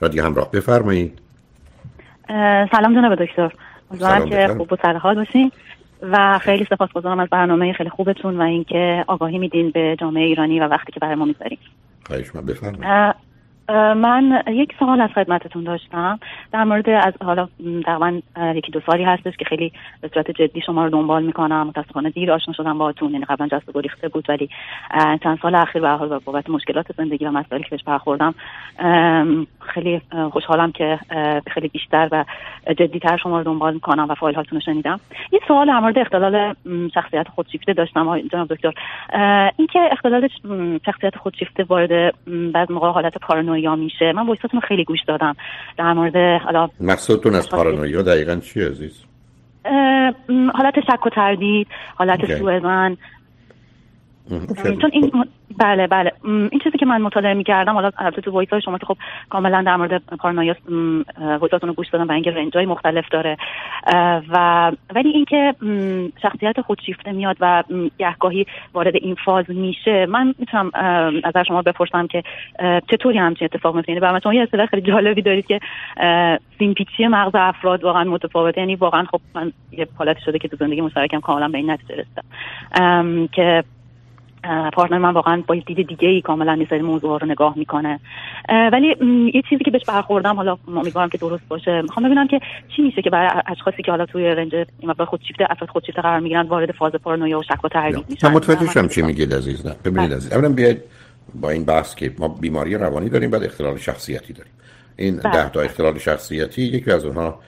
رادیو 0.00 0.24
همراه 0.24 0.50
بفرمایید. 0.50 1.18
سلام 2.70 2.94
جناب 2.94 3.24
دکتر. 3.24 3.52
امیدوارم 3.90 4.28
که 4.28 4.48
خوب 4.56 4.72
و 4.72 4.76
سر 4.82 4.96
حال 4.96 5.14
باشین 5.14 5.52
و 6.02 6.38
خیلی 6.38 6.64
سپاسگزارم 6.64 7.20
از 7.20 7.28
برنامه 7.28 7.72
خیلی 7.72 7.90
خوبتون 7.90 8.36
و 8.36 8.42
اینکه 8.42 9.04
آگاهی 9.06 9.38
میدین 9.38 9.70
به 9.70 9.96
جامعه 10.00 10.24
ایرانی 10.24 10.60
و 10.60 10.68
وقتی 10.68 10.92
که 10.92 11.00
برای 11.00 11.14
ما 11.14 11.24
می‌ذارین 11.24 11.58
خواهش 12.06 12.34
من 12.34 12.46
بفرمایید. 12.46 13.14
من 13.72 14.42
یک 14.46 14.74
سوال 14.78 15.00
از 15.00 15.10
خدمتتون 15.10 15.64
داشتم 15.64 16.18
در 16.52 16.64
مورد 16.64 16.90
از 16.90 17.14
حالا 17.24 17.48
تقریبا 17.84 18.20
یکی 18.54 18.72
دو 18.72 18.80
سالی 18.86 19.04
هستش 19.04 19.36
که 19.36 19.44
خیلی 19.44 19.72
به 20.00 20.10
صورت 20.14 20.30
جدی 20.30 20.60
شما 20.60 20.84
رو 20.84 20.90
دنبال 20.90 21.22
می‌کنم. 21.22 21.66
متاسفانه 21.66 22.10
دیر 22.10 22.32
آشنا 22.32 22.54
شدم 22.54 22.78
باهاتون. 22.78 23.12
یعنی 23.12 23.24
قبلا 23.24 23.48
جست 23.48 23.72
گریخته 23.74 24.08
بود 24.08 24.24
ولی 24.28 24.48
چند 25.22 25.38
سال 25.42 25.54
اخیر 25.54 25.82
به 25.82 25.88
حال 25.88 26.18
بابت 26.24 26.50
مشکلات 26.50 26.86
زندگی 26.96 27.24
و 27.24 27.30
مسائلی 27.30 27.64
که 27.64 27.70
بهش 27.70 27.82
برخوردم 27.84 28.34
خیلی 29.60 30.00
خوشحالم 30.32 30.72
که 30.72 30.98
خیلی 31.46 31.68
بیشتر 31.68 32.08
و 32.12 32.24
جدیتر 32.78 33.16
شما 33.16 33.38
رو 33.38 33.44
دنبال 33.44 33.74
می‌کنم 33.74 34.06
و 34.08 34.14
فایل 34.14 34.34
هاتون 34.34 34.58
رو 34.58 34.64
شنیدم. 34.64 35.00
یه 35.32 35.40
سوال 35.48 35.66
در 35.66 35.80
مورد 35.80 35.98
اختلال 35.98 36.54
شخصیت 36.94 37.28
خودشیفته 37.28 37.72
داشتم 37.72 38.18
جناب 38.32 38.48
دکتر. 38.48 38.72
اینکه 39.56 39.78
اختلال 39.92 40.28
شخصیت 40.86 41.16
خودشیفته 41.16 41.64
وارد 41.64 42.14
بعض 42.52 42.70
موقع 42.70 42.88
حالت 42.88 43.18
پارانویا 43.18 43.57
پارانویا 43.58 43.76
میشه. 43.76 44.12
من 44.12 44.26
وایساتون 44.26 44.60
خیلی 44.60 44.84
گوش 44.84 44.98
دادم. 45.08 45.36
در 45.76 45.92
مورد 45.92 46.42
حالا 46.42 46.68
مقصودتون 46.80 47.34
از 47.34 47.48
پارانویا 47.48 48.02
دقیقا 48.02 48.34
چی 48.34 48.62
عزیز؟ 48.62 49.04
حالت 50.54 50.74
شک 50.80 51.06
و 51.06 51.10
تردید 51.10 51.66
حالت 51.94 52.38
سوءظن 52.38 54.90
این 54.92 55.24
بله 55.58 55.86
بله. 55.86 56.12
این 56.24 56.60
چیزی 56.64 56.78
که 56.78 56.86
من 56.86 57.02
مطالعه 57.02 57.34
می‌کردم 57.34 57.74
حالا 57.74 57.90
البته 57.98 58.22
تو 58.22 58.30
voice 58.30 58.48
های 58.48 58.62
شما 58.62 58.78
که 58.78 58.86
خب 58.86 58.96
کاملا 59.30 59.62
در 59.62 59.76
مورد 59.76 60.02
paranoia 60.18 60.54
voice 61.40 61.58
اتون 61.58 61.68
رو 61.68 61.74
گوش 61.74 61.88
دادم 61.88 62.08
و 62.08 62.12
اینکه 62.12 62.30
range 62.30 62.60
ای 62.60 62.66
مختلف 62.66 63.08
داره. 63.08 63.36
و 64.28 64.72
ولی 64.94 65.08
اینکه 65.08 65.54
شخصیت 66.22 66.60
خودشیفته 66.60 67.12
میاد 67.12 67.36
و 67.40 67.64
گهگاهی 67.98 68.46
وارد 68.74 68.94
این 68.94 69.16
فاز 69.24 69.44
میشه 69.48 70.06
من 70.06 70.34
می‌تونم 70.38 70.70
از 71.24 71.46
شما 71.48 71.62
بپرسم 71.62 72.06
که 72.06 72.22
چطوری 72.90 73.18
همچین 73.18 73.48
اتفاق 73.52 73.76
میفته 73.76 73.92
یعنی 73.92 74.00
برای 74.00 74.20
شما 74.22 74.34
یه 74.34 74.42
اصطلاح 74.42 74.66
خیلی 74.66 74.82
جالبی 74.82 75.22
دارید 75.22 75.46
که 75.46 75.60
سیمپیچی 76.58 77.06
مغز 77.06 77.32
افراد 77.34 77.84
واقعا 77.84 78.04
متفاوته. 78.04 78.60
یعنی 78.60 78.74
واقعا 78.74 79.04
خب 79.04 79.20
من 79.34 79.52
یه 79.72 79.88
حالتی 79.98 80.20
شده 80.24 80.38
که 80.38 80.48
تو 80.48 80.56
زندگی 80.56 80.80
مشترکم 80.80 81.20
کاملا 81.20 81.48
به 81.48 81.58
این 81.58 81.70
نتیجه 81.70 81.94
رسیدم. 81.94 83.26
که 83.26 83.64
پارتنر 84.72 84.98
من 84.98 85.12
واقعا 85.12 85.42
با 85.46 85.54
دید 85.54 85.88
دیگه 85.88 86.08
ای 86.08 86.20
کاملا 86.20 86.52
این 86.52 86.82
موضوع 86.82 87.18
رو 87.20 87.26
نگاه 87.26 87.58
می‌کنه. 87.58 88.00
ولی 88.72 88.86
یه 89.34 89.42
چیزی 89.50 89.64
که 89.64 89.70
بهش 89.70 89.84
برخوردم 89.88 90.36
حالا 90.36 90.58
امیدوارم 90.68 91.08
که 91.08 91.18
درست 91.18 91.48
باشه. 91.48 91.82
می‌خوام 91.82 92.06
ببینم 92.06 92.28
که 92.28 92.40
چی 92.76 92.82
میشه 92.82 93.02
که 93.02 93.10
برای 93.10 93.42
اشخاصی 93.46 93.82
که 93.82 93.90
حالا 93.90 94.06
توی 94.06 94.24
رنج 94.24 94.54
این 94.54 94.66
مقدار 94.82 95.06
خودشیفته 95.06 95.46
افراد 95.50 95.70
خودشیفته 95.70 96.02
قرار 96.02 96.20
می‌گیرن 96.20 96.46
وارد 96.46 96.72
فاز 96.72 96.92
پارانویا 96.92 97.38
و 97.38 97.42
شک 97.42 97.64
و 97.64 97.68
تردید 97.68 98.04
میشن. 98.10 98.28
من 98.28 98.34
متوجه 98.34 98.66
شدم 98.72 98.88
چی 98.88 99.02
میگید 99.02 99.34
عزیز 99.34 99.66
نه 99.66 99.74
ببینید 99.84 100.08
بله. 100.08 100.16
عزیز. 100.16 100.32
اولا 100.32 100.48
بیاید 100.48 100.82
با 101.34 101.50
این 101.50 101.64
بحث 101.64 101.94
که 101.94 102.12
ما 102.18 102.28
بیماری 102.28 102.74
روانی 102.74 103.08
داریم 103.08 103.30
بعد 103.30 103.44
اختلال 103.44 103.76
شخصیتی 103.76 104.32
داریم. 104.32 104.52
این 104.96 105.16
بله. 105.16 105.32
ده 105.32 105.48
تا 105.48 105.60
اختلال 105.60 105.98
شخصیتی 105.98 106.62
یکی 106.62 106.90
از 106.90 107.04
اونها 107.04 107.38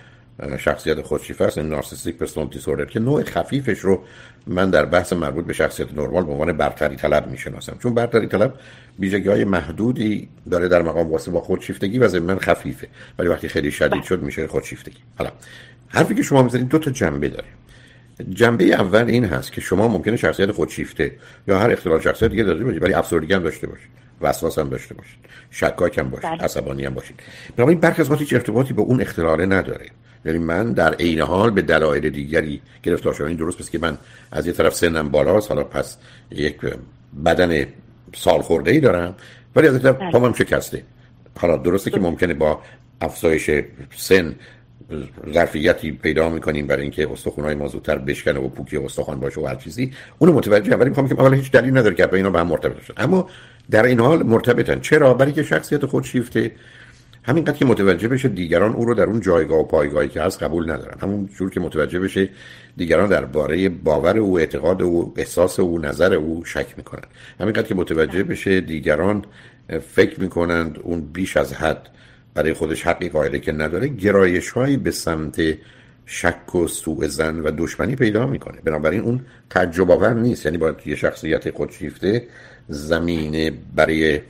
شخصیت 0.59 1.03
خودشیفته 1.03 1.45
است 1.45 1.59
نارسیسیک 1.59 2.17
پرسونالیتی 2.17 2.59
دیسوردر 2.59 2.85
که 2.85 3.01
نوع 3.01 3.23
خفیفش 3.23 3.79
رو 3.79 4.05
من 4.47 4.71
در 4.71 4.85
بحث 4.85 5.13
مربوط 5.13 5.45
به 5.45 5.53
شخصیت 5.53 5.95
نرمال 5.95 6.25
به 6.25 6.33
عنوان 6.33 6.53
برتری 6.53 6.97
طلب 6.97 7.27
می‌شناسم. 7.27 7.77
چون 7.83 7.95
برتری 7.95 8.27
طلب 8.27 8.55
ویژگی 8.99 9.29
های 9.29 9.45
محدودی 9.45 10.29
داره 10.51 10.69
در 10.69 10.83
مقام 10.83 11.13
واسه 11.13 11.31
با 11.31 11.41
خودشیفتگی 11.41 11.99
و 11.99 12.09
ضمن 12.09 12.39
خفیفه. 12.39 12.89
ولی 13.19 13.29
وقتی 13.29 13.49
خیلی 13.49 13.71
شدید. 13.71 14.03
شد 14.03 14.23
میشه 14.23 14.47
خودشیفتگی. 14.47 14.99
حالا 15.19 15.31
حرفی 15.89 16.15
که 16.15 16.23
شما 16.23 16.43
می‌زنید 16.43 16.69
دو 16.69 16.79
تا 16.79 16.91
جنبه 16.91 17.29
داره. 17.29 17.49
جنبه 18.31 18.65
اول 18.65 19.05
این 19.05 19.25
هست 19.25 19.53
که 19.53 19.61
شما 19.61 19.89
ممکنه 19.89 20.17
شخصیت 20.17 20.53
خودشیفته 20.53 21.13
یا 21.49 21.59
هر 21.59 21.71
اختلال 21.71 22.01
شخصیت 22.01 22.31
دیگه 22.31 22.45
داشته 22.45 22.65
باشید 22.65 22.83
ولی 22.83 22.95
افسردگی 22.95 23.35
هم 23.35 23.43
داشته 23.43 23.67
باشید 23.67 23.91
وسواس 24.21 24.59
هم 24.59 24.69
داشته 24.69 24.95
باشید 24.95 25.19
شکاک 25.51 25.99
هم 25.99 26.11
باشید 26.11 26.31
بله. 26.31 26.43
عصبانی 26.43 26.85
هم 26.85 26.95
باشید. 26.95 27.21
بنابراین 27.57 27.81
برخی 27.81 28.03
از 28.03 28.13
هیچ 28.13 28.33
ارتباطی 28.33 28.73
به 28.73 28.83
اون 28.83 29.01
اختلال 29.01 29.53
نداره. 29.53 29.87
یعنی 30.25 30.39
من 30.39 30.73
در 30.73 30.95
عین 30.95 31.21
حال 31.21 31.51
به 31.51 31.63
دلایل 31.63 32.11
دیگری 32.11 32.61
گرفتار 32.83 33.15
شدم. 33.15 33.27
این 33.27 33.37
درست 33.37 33.59
پس 33.59 33.71
که 33.71 33.79
من 33.79 33.99
از 34.33 34.47
یه 34.47 34.53
طرف 34.53 34.75
سنم 34.75 35.09
بالاست 35.09 35.49
حالا 35.49 35.65
پس 35.65 35.97
یک 36.31 36.57
بدن 37.25 37.67
سال 38.15 38.43
خورده 38.43 38.71
ای 38.71 38.81
دارم 38.81 39.15
ولی 39.57 39.69
از 39.69 39.83
طرف 39.83 39.97
بله. 39.97 40.11
پامم 40.11 40.33
شکسته. 40.33 40.83
حالا 41.39 41.57
درسته 41.57 41.91
که 41.91 42.01
ممکنه 42.01 42.35
با 42.35 42.61
افزایش 43.01 43.51
سن 43.97 44.35
ظرفیتی 45.33 45.93
پیدا 45.93 46.29
می‌کنیم 46.29 46.67
برای 46.67 46.83
اینکه 46.83 47.13
استخونای 47.13 47.55
ما 47.55 47.69
زودتر 47.69 47.99
بشکنه 47.99 48.41
و 48.41 48.49
پوکی 48.49 48.77
استخوان 48.77 49.21
باشه 49.21 49.41
و 49.41 49.47
هر 49.47 49.55
چیزی. 49.55 49.93
اونو 50.19 50.33
متوجه 50.33 50.77
ولی 50.77 50.89
می‌خوام 50.89 51.09
که 51.09 51.21
اولا 51.21 51.37
هیچ 51.37 51.51
دلیل 51.51 51.79
نداره 51.79 51.95
که 51.95 52.15
اینا 52.15 52.31
به 52.31 52.39
هم 52.39 52.47
مرتبط 52.47 52.75
باشن. 52.75 52.95
اما 52.97 53.29
در 53.71 53.85
این 53.85 54.01
حال 54.01 54.23
مرتبطن. 54.23 54.81
چرا؟ 54.81 55.15
برای 55.15 55.33
که 55.33 55.43
شخصیت 55.43 55.87
خودشیفته 55.87 56.53
همینقدر 57.23 57.57
که 57.57 57.65
متوجه 57.65 58.09
بشه 58.09 58.29
دیگران 58.29 58.73
او 58.73 58.85
رو 58.85 58.95
در 58.95 59.05
اون 59.05 59.21
جایگاه 59.21 59.59
و 59.61 59.65
پایگاهی 59.65 60.09
که 60.09 60.21
هست 60.23 60.43
قبول 60.43 60.71
ندارن. 60.71 60.99
همون 61.01 61.29
جور 61.39 61.51
که 61.51 61.61
متوجه 61.61 62.01
بشه 62.01 62.29
دیگران 62.77 63.09
درباره 63.09 63.69
باور 63.69 64.19
او 64.19 64.39
اعتقاد 64.39 64.83
او 64.83 65.15
احساس 65.17 65.61
او 65.61 65.79
نظر 65.79 66.15
او 66.15 66.45
شک 66.45 66.67
می‌کنن. 66.77 67.05
همینقدر 67.41 67.67
که 67.67 67.75
متوجه 67.75 68.23
بشه 68.23 68.61
دیگران 68.61 69.25
فکر 69.89 70.21
می‌کنند 70.21 70.79
اون 70.83 71.01
بیش 71.01 71.37
از 71.37 71.53
حد 71.53 71.89
برای 72.35 72.53
خودش 72.53 72.87
حقی 72.87 73.09
قائله 73.09 73.39
که 73.39 73.53
نداره 73.53 73.89
گرایش 73.89 74.51
هایی 74.51 74.77
به 74.77 74.91
سمت 74.91 75.43
شک 76.07 76.55
و 76.55 76.67
سوء 76.67 77.07
زن 77.07 77.41
و 77.41 77.51
دشمنی 77.59 77.97
پیدا 77.97 78.27
می‌کنه. 78.27 78.61
بنابراین 78.65 79.01
اون 79.01 79.21
آور 79.89 80.15
نیست. 80.15 80.45
یعنی 80.45 80.59
باید 80.59 80.77
یه 80.87 80.97
شخصیت 80.97 81.51
خودشیفته 81.51 82.27
زمینه 82.69 83.53
برای 83.77 84.21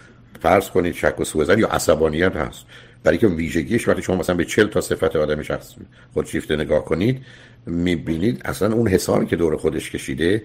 فرض 0.42 0.70
کنید 0.70 0.94
شک 0.94 1.20
و 1.20 1.24
سوء 1.24 1.58
یا 1.58 1.68
عصبانیت 1.68 2.36
هست. 2.36 2.66
برای 3.04 3.18
که 3.18 3.26
ویژگیش 3.26 3.88
وقتی 3.88 4.02
شما 4.02 4.16
مثلا 4.16 4.36
به 4.36 4.44
40 4.44 4.66
تا 4.66 4.80
صفت 4.80 5.16
آدم 5.16 5.42
شخص 5.42 5.74
خودشیفته 6.14 6.56
نگاه 6.56 6.84
کنید 6.84 7.24
می‌بینید 7.66 8.42
اصلا 8.44 8.74
اون 8.74 8.88
حسابی 8.88 9.26
که 9.26 9.36
دور 9.36 9.56
خودش 9.56 9.90
کشیده 9.90 10.42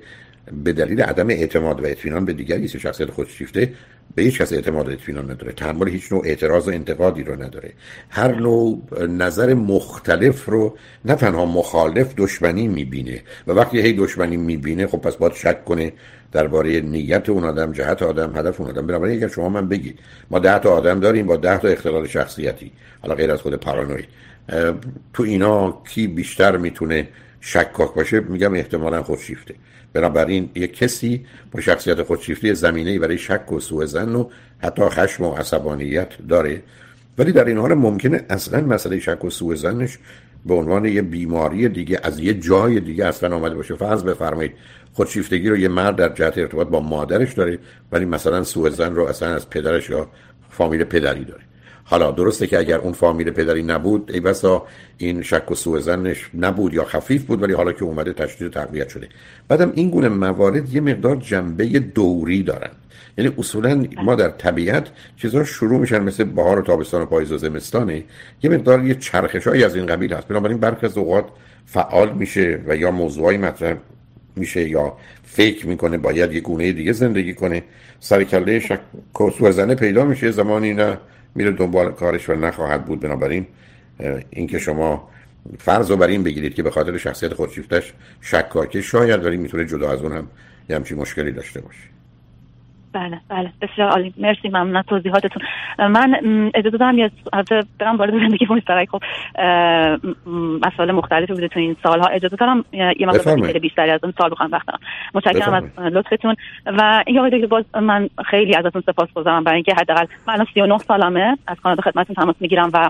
به 0.64 0.74
دلیل 0.74 1.02
عدم 1.02 1.30
اعتماد 1.30 1.84
و 1.84 1.86
اطمینان 1.86 2.26
به 2.26 2.34
دیگری 2.34 2.66
است 2.66 2.78
شخصیت 2.78 3.12
خودشیفته 3.12 3.74
به 4.16 4.22
هیچ 4.22 4.42
کس 4.42 4.54
اعتماد 4.54 4.88
و 4.88 4.92
اطمینان 4.92 5.32
نداره. 5.32 5.52
تحمل 5.52 5.90
هیچ 5.90 6.12
نوع 6.12 6.22
اعتراض 6.26 6.68
و 6.68 6.72
انتقادی 6.72 7.24
رو 7.24 7.44
نداره. 7.44 7.72
هر 8.10 8.36
نوع 8.36 8.82
نظر 9.08 9.54
مختلف 9.54 10.46
رو 10.46 10.78
نه 11.06 11.16
تنها 11.16 11.46
مخالف 11.46 12.14
دشمنی 12.18 12.68
می‌بینه 12.68 13.22
و 13.48 13.52
وقتی 13.52 13.82
هی 13.82 13.94
دشمنی 13.94 14.38
می‌بینه 14.38 14.88
خب 14.88 14.98
پس 14.98 15.16
باید 15.16 15.34
شک 15.34 15.66
کنه 15.66 15.94
درباره 16.32 16.82
نیت 16.82 17.30
اون 17.30 17.44
آدم 17.44 17.72
جهت 17.72 18.04
آدم 18.04 18.38
هدف 18.38 18.62
اون 18.62 18.70
آدم. 18.70 18.88
بنابراین 18.88 19.18
اگر 19.18 19.28
شما 19.28 19.50
من 19.50 19.70
بگید 19.70 20.00
ما 20.32 20.40
ده 20.40 20.60
تا 20.60 20.70
آدم 20.70 21.00
داریم 21.00 21.26
با 21.26 21.38
ده 21.38 21.58
تا 21.58 21.68
اختلال 21.68 22.08
شخصیتی 22.08 22.72
حالا 23.02 23.16
غیر 23.16 23.32
از 23.32 23.42
خود 23.42 23.56
پارانوی 23.56 24.04
تو 25.14 25.24
اینا 25.24 25.82
کی 25.94 26.08
بیشتر 26.08 26.58
می‌تونه 26.58 27.08
شکاک 27.48 27.94
باشه 27.94 28.20
میگم 28.20 28.54
احتمالا 28.54 29.04
خودشیفته. 29.04 29.56
بنابراین 29.94 30.50
یک 30.56 30.78
کسی 30.78 31.26
با 31.52 31.62
شخصیت 31.62 32.04
خودشیفته 32.04 32.54
زمینه 32.54 33.00
برای 33.00 33.18
شک 33.18 33.52
و 33.52 33.60
سوء 33.60 33.86
زن 33.86 34.16
و 34.16 34.30
حتی 34.58 34.82
خشم 34.82 35.24
و 35.24 35.32
عصبانیت 35.34 36.10
داره. 36.30 36.64
ولی 37.18 37.32
در 37.32 37.46
این 37.46 37.58
حال 37.58 37.74
ممکنه 37.74 38.26
اصلا 38.30 38.62
مسئله 38.62 39.00
شک 39.00 39.26
و 39.26 39.30
سوء 39.30 39.56
زنش 39.56 39.98
به 40.46 40.54
عنوان 40.54 40.86
یه 40.86 41.02
بیماری 41.02 41.70
دیگه 41.70 42.00
از 42.04 42.20
یه 42.20 42.34
جای 42.34 42.80
دیگه 42.80 43.06
اصلا 43.06 43.36
آمده 43.36 43.56
باشه. 43.56 43.76
فرض 43.76 44.04
بفرمایید 44.04 44.52
خودشیفتگی 44.94 45.50
رو 45.50 45.58
یه 45.58 45.68
مرد 45.68 45.96
در 45.96 46.10
جهت 46.10 46.38
ارتباط 46.38 46.68
با 46.68 46.80
مادرش 46.80 47.34
داره 47.34 47.60
ولی 47.92 48.06
مثلا 48.06 48.44
سوء 48.44 48.70
زن 48.70 48.96
رو 48.96 49.06
اصلا 49.06 49.36
از 49.36 49.50
پدرش 49.50 49.90
یا 49.90 50.10
فامیل 50.50 50.84
پدری 50.84 51.26
داره. 51.26 51.42
حالا 51.88 52.12
درسته 52.12 52.48
که 52.48 52.60
اگر 52.60 52.78
اون 52.78 52.94
فامیل 52.94 53.32
پدری 53.32 53.64
نبود 53.64 54.12
ای 54.14 54.20
بسا 54.20 54.66
این 54.98 55.22
شک 55.22 55.52
و 55.52 55.56
سوء 55.56 55.80
زنش 55.80 56.30
نبود 56.40 56.74
یا 56.74 56.84
خفیف 56.84 57.24
بود 57.24 57.44
ولی 57.44 57.54
حالا 57.54 57.72
که 57.72 57.84
اومده 57.84 58.14
تشدید 58.14 58.52
تقویت 58.52 58.90
شده. 58.90 59.08
بعدم 59.48 59.72
این 59.76 59.90
گونه 59.90 60.10
موارد 60.10 60.74
یه 60.74 60.82
مقدار 60.82 61.16
جنبه 61.16 61.66
دوری 61.66 62.44
دارن 62.44 62.72
یعنی 63.18 63.32
اصولا 63.38 63.86
ما 64.04 64.16
در 64.16 64.30
طبیعت 64.30 64.88
چیزها 65.18 65.44
شروع 65.44 65.80
میشن 65.80 66.04
مثل 66.04 66.24
بهار 66.24 66.60
و 66.60 66.62
تابستان 66.62 67.02
و 67.02 67.06
پاییز 67.06 67.32
و 67.32 67.38
زمستانه. 67.38 68.04
یه 68.44 68.50
مقدار 68.50 68.86
یه 68.86 68.96
چرخشایی 68.96 69.64
از 69.64 69.76
این 69.76 69.86
قبیل 69.86 70.14
هست. 70.14 70.28
بنابراین 70.28 70.58
برخی 70.58 70.86
از 70.86 70.98
اوقات 70.98 71.26
فعال 71.66 72.14
میشه 72.14 72.62
و 72.68 72.76
یا 72.76 72.92
موضوعی 72.92 73.38
مطرح 73.38 73.78
میشه 74.36 74.70
یا 74.70 74.94
فکر 75.24 75.68
می‌کنه 75.68 75.98
باید 75.98 76.32
یه 76.32 76.40
گونه 76.40 76.72
دیگه 76.72 76.92
زندگی 76.92 77.34
کنه. 77.34 77.64
سر 78.00 78.24
کله 78.24 78.60
شک 78.60 78.80
و 79.22 79.76
پیدا 79.76 80.06
میشه. 80.06 80.32
زمانی 80.32 80.74
نه 80.74 80.98
میره 81.36 81.52
دنبال 81.52 81.92
کارش 81.92 82.30
و 82.30 82.36
نخواهد 82.36 82.86
بود. 82.86 83.00
بنابراین 83.00 83.48
اینکه 84.30 84.60
شما 84.60 85.10
فرض 85.58 85.92
رو 85.92 85.98
بر 85.98 86.08
این 86.08 86.24
بگیرید 86.24 86.54
که 86.54 86.64
به 86.64 86.72
خاطر 86.72 86.98
شخصیت 86.98 87.34
خودشیفتش 87.34 87.94
شکاکه 88.22 88.82
شاید 88.82 89.26
ولی 89.26 89.38
می‌تونه 89.38 89.66
جدا 89.66 89.92
از 89.92 90.02
اون 90.02 90.12
هم 90.12 90.28
یه 90.70 90.76
همچین 90.76 90.98
مشکلی 90.98 91.32
داشته 91.32 91.62
باشه. 91.62 91.80
بله 92.96 93.20
بله. 93.30 93.50
بسیار 93.62 93.90
عالی. 93.90 94.14
مرسی 94.18 94.50
ممنون 94.50 94.76
از 94.76 94.86
توضیحاتتون. 94.86 95.44
من 95.80 96.16
اجازه 96.54 96.78
دارم 96.78 96.98
یه 96.98 97.12
برم 97.80 97.98
وارد 97.98 98.14
زندگی 98.14 98.46
مشترک 98.50 98.90
خب 98.90 99.02
مسائل 100.68 100.92
مختلفی 100.92 101.34
بوده 101.34 101.48
تو 101.48 101.60
این 101.60 101.76
سالها. 101.84 102.08
اجازه 102.08 102.36
دارم 102.36 102.66
یه 102.72 103.08
مقدار 103.08 103.60
بیشتری 103.60 103.92
از 103.92 104.00
اون 104.04 104.14
سال 104.18 104.30
بخوام 104.30 104.52
وقت 104.52 104.68
دارم 104.68 104.80
متشکرم 105.14 105.54
از 105.54 105.94
لطفتون. 105.94 106.36
و 106.66 107.04
این 107.08 107.20
آقای 107.20 107.46
باز 107.46 107.66
من 107.82 108.10
خیلی 108.26 108.56
ازتون 108.56 108.82
سپاسگزارم 108.86 109.44
برای 109.44 109.56
اینکه 109.56 109.74
حداقل 109.74 110.06
من 110.28 110.46
39 110.54 110.78
سالمه. 110.78 111.38
از 111.48 111.58
کانادا 111.64 111.82
خدمتتون 111.82 112.16
تماس 112.16 112.36
می‌گیرم 112.40 112.70
و 112.74 112.90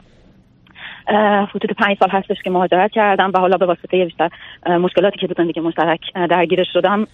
حدود 1.55 1.71
پنج 1.77 1.97
سال 1.99 2.09
هستش 2.09 2.37
که 2.43 2.49
مهاجرت 2.49 2.91
کردم 2.91 3.31
و 3.33 3.37
حالا 3.37 3.57
به 3.57 3.65
واسطه 3.65 4.05
بیشتر 4.05 4.29
مشکلاتی 4.65 5.17
که 5.17 5.27
تو 5.27 5.33
زندگی 5.37 5.59
مشترک 5.59 5.99
درگیرش 6.29 6.67
شدم 6.73 7.07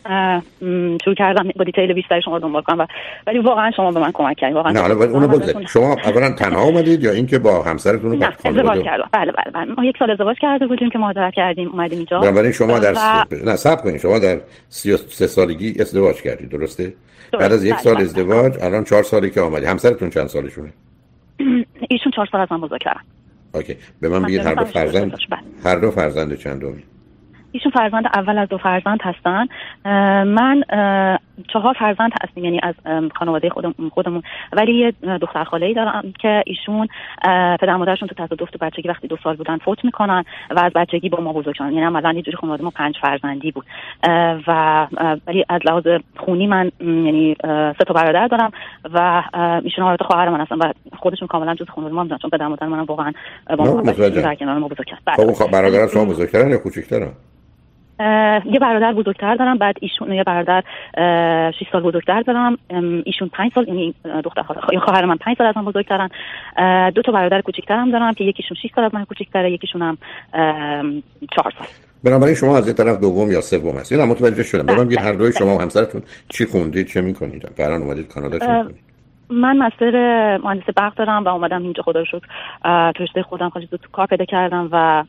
شروع 1.04 1.16
کردم 1.18 1.50
با 1.56 1.64
دیتیل 1.64 1.94
بیشتر 1.94 2.22
شما 2.22 2.40
دنبال 2.40 2.62
کنم 2.62 2.80
و 2.80 2.86
ولی 3.28 3.40
واقعا 3.40 3.72
شما 3.72 3.92
به 3.92 4.00
من 4.00 4.12
کمک 4.12 4.38
کردید 4.38 4.56
واقعا 4.56 4.72
نه 4.72 4.80
حالا 4.80 4.96
اونو 4.96 5.28
بگذارید 5.28 5.68
شما 5.68 5.96
اولا 6.06 6.32
تنها 6.32 6.64
اومدید 6.64 7.04
یا 7.04 7.12
اینکه 7.12 7.40
با 7.40 7.64
همسرتون 7.64 8.16
نه 8.16 8.34
ازدواج 8.46 8.84
کردم. 8.84 9.10
بله 9.14 9.32
بله 9.32 9.52
بله. 9.54 9.74
ما 9.78 9.86
یک 9.86 9.98
سال 10.00 10.12
ازدواج 10.12 10.38
کرده 10.42 10.68
بودیم 10.68 10.90
که 10.90 11.00
مهاجرت 11.00 11.34
کردیم 11.34 11.70
اومدیم 11.70 11.98
اینجا. 11.98 12.20
بنابراین 12.20 12.52
شما 12.52 12.80
در 12.80 12.94
و... 12.94 13.26
نه 13.46 13.56
صبر 13.56 13.82
کنید 13.82 13.98
شما 13.98 14.20
در 14.20 14.38
33 14.70 15.28
سالگی 15.28 15.82
ازدواج 15.82 16.22
کردید 16.22 16.50
درسته؟ 16.50 16.94
بعد 17.40 17.52
از 17.54 17.66
یک 17.66 17.74
بله، 17.74 17.82
سال 17.82 17.94
بله. 17.94 18.04
ازدواج 18.04 18.54
الان 18.62 18.84
چهار 18.84 19.04
سالی 19.04 19.30
که 19.30 19.42
آمدید 19.42 19.68
همسرتون 19.68 20.10
چند 20.10 20.28
سالشونه؟ 20.28 20.74
ایشون 21.90 22.12
چهار 22.16 22.28
سال 22.32 22.42
از 22.42 22.48
من 22.52 22.62
بزرگترن 22.62 23.02
اوکی. 23.54 23.78
به 24.02 24.10
من 24.10 24.22
بگید 24.22 24.40
هر 24.40 24.56
دو 24.56 24.66
فرزند 24.66 25.18
هر 25.66 25.76
دو 25.76 25.92
فرزند 25.92 26.38
چندمی 26.38 26.84
ایشون 27.52 27.72
فرزند 27.72 28.06
اول 28.14 28.38
از 28.38 28.50
دو 28.50 28.58
فرزند 28.58 29.00
هستن. 29.02 29.46
من 30.26 30.64
چهار 31.54 31.76
فرزند 31.80 32.12
هستیم 32.24 32.46
یعنی 32.46 32.60
از 32.64 32.76
خانواده 33.16 33.50
خودم 33.50 33.76
خودمون. 33.94 34.24
ولی 34.54 34.74
یه 34.74 35.18
دختر 35.18 35.44
خاله 35.44 35.66
ای 35.66 35.74
دارم 35.74 36.14
که 36.20 36.44
ایشون 36.46 36.88
پدر 37.62 37.76
مادرشون 37.76 38.08
تو 38.08 38.16
تصادف 38.16 38.50
تو 38.50 38.58
بچگی 38.62 38.88
وقتی 38.88 39.08
دو 39.08 39.18
سال 39.24 39.36
بودن 39.36 39.58
فوت 39.58 39.86
می‌کنن 39.86 40.24
و 40.50 40.60
از 40.60 40.72
بچگی 40.76 41.10
با 41.10 41.24
ما 41.24 41.34
بزرگ 41.34 41.56
شدن 41.56 41.72
یعنی 41.72 41.86
عملا 41.86 42.14
یه 42.14 42.22
جوری 42.22 42.38
خانواده 42.38 42.64
ما 42.64 42.70
پنج 42.70 42.96
فرزندی 43.02 43.52
بود. 43.52 43.66
و 44.48 44.88
ولی 45.28 45.46
از 45.50 45.62
لحاظ 45.66 45.84
خونی 46.18 46.48
من 46.48 46.72
یعنی 46.80 47.36
سه 47.78 47.84
تا 47.88 47.94
برادر 47.94 48.28
دارم 48.28 48.52
و 48.94 49.24
ایشون 49.64 49.84
حالت 49.84 50.04
خواهر 50.04 50.30
من 50.30 50.42
هستن 50.42 50.56
و 50.56 50.72
خودشون 51.00 51.28
کاملا 51.28 51.56
جز 51.56 51.70
خانواده 51.70 51.96
ما 51.96 52.04
بودن 52.04 52.18
چون 52.18 52.30
پدر 52.30 52.48
مادر 52.48 52.68
منم 52.68 52.84
واقعا 52.84 53.12
با 53.58 53.64
ما 53.64 53.82
در 53.82 54.36
کنار 54.36 54.58
ما 54.58 54.68
بزرگ 54.68 54.86
کردن 54.86 55.34
خب 55.34 55.52
برادر 55.52 55.88
شما 55.88 56.06
بزرگترن 56.06 56.50
یا 56.50 56.58
کوچیک‌ترن 56.58 57.12
یه 58.46 58.60
برادر 58.62 58.94
بزرگتر 58.94 59.36
دارم 59.36 59.58
بعد 59.58 59.76
ایشون 59.82 60.14
یه 60.14 60.24
برادر 60.24 60.64
6 61.60 61.66
سال 61.72 61.82
بزرگتر 61.82 62.22
دارم. 62.22 62.58
ایشون 63.06 63.30
5 63.34 63.52
سال 63.56 63.68
یعنی 63.68 63.94
دختر 64.24 64.42
خواهر 64.80 65.06
من 65.06 65.18
5 65.18 65.38
سال 65.38 65.48
از 65.48 65.58
من 65.58 65.66
بزرگترن. 65.66 66.10
دو 66.90 67.02
تا 67.02 67.12
برادر 67.12 67.42
کوچیکترم 67.42 67.92
دارم 67.92 68.14
که 68.14 68.24
یکیشون 68.24 68.58
6 68.64 68.70
سال 68.76 68.84
از 68.84 68.96
من 68.96 69.06
کوچیکتره 69.06 69.52
یکیشون 69.52 69.82
هم 69.82 69.98
4 71.36 71.54
سال. 71.58 71.68
بنابراین 72.04 72.36
شما 72.36 72.58
از 72.58 72.68
یه 72.68 72.74
طرف 72.74 73.00
دوم 73.00 73.32
یا 73.32 73.42
سوم 73.42 73.76
هستید. 73.76 74.00
متوجه 74.00 74.44
شدم. 74.44 74.66
بگم 74.66 75.00
هر 75.00 75.14
دوی 75.14 75.34
شما 75.34 75.56
و 75.58 75.62
همسرتون 75.62 76.02
چی 76.30 76.46
خوندید 76.46 76.88
چه 76.88 77.02
می‌کنید. 77.02 77.46
قرار 77.58 77.82
اومدید 77.82 78.08
کانادا 78.08 78.40
چه 78.40 78.48
می‌کنید؟ 78.48 78.91
من 79.32 79.58
مستر 79.58 80.38
مهندس 80.38 80.66
برق 80.76 80.94
دارم 80.94 81.24
و 81.24 81.28
اومدم 81.28 81.64
اینجا 81.64 81.84
خدا 81.84 82.04
شد 82.06 82.22
تو 82.96 83.04
رشته 83.04 83.24
خودم 83.24 83.50
خیلی 83.50 83.68
تو 83.68 83.78
کار 83.92 84.06
پیدا 84.06 84.26
کردم 84.26 84.70
و 84.72 85.04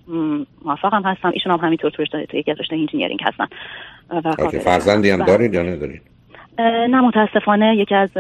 موفقم 0.65 1.03
هستم. 1.03 1.31
ایشون 1.35 1.53
هم 1.53 1.59
همینطور 1.59 1.91
تو 1.91 2.03
رشته 2.03 2.27
تو 2.27 2.37
یکی 2.37 2.51
از 2.51 2.61
رشته 2.61 2.77
انجینیرینگ 2.77 3.21
هستن. 3.23 3.47
و 4.11 4.33
فرزندی 4.65 5.11
هم 5.11 5.25
دارید 5.25 5.55
یا 5.55 5.63
ندارید؟ 5.63 6.03
نه 6.59 7.01
متاسفانه 7.01 7.77
یکی 7.77 7.95
از 7.95 8.11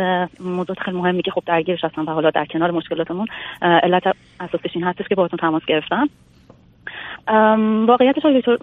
موضوعات 0.40 0.78
خیلی 0.78 0.96
مهمی 0.96 1.22
که 1.22 1.30
خب 1.30 1.42
درگیرش 1.46 1.84
هستم 1.84 2.06
و 2.06 2.10
حالا 2.10 2.30
در 2.30 2.44
کنار 2.44 2.70
مشکلاتمون 2.70 3.26
علت 3.62 4.02
اساسش 4.40 4.70
این 4.74 4.84
هستش 4.84 5.08
که 5.08 5.14
باهاتون 5.14 5.38
تماس 5.38 5.62
گرفتم. 5.66 6.08
واقعیتش 7.86 8.22
دکتر 8.26 8.56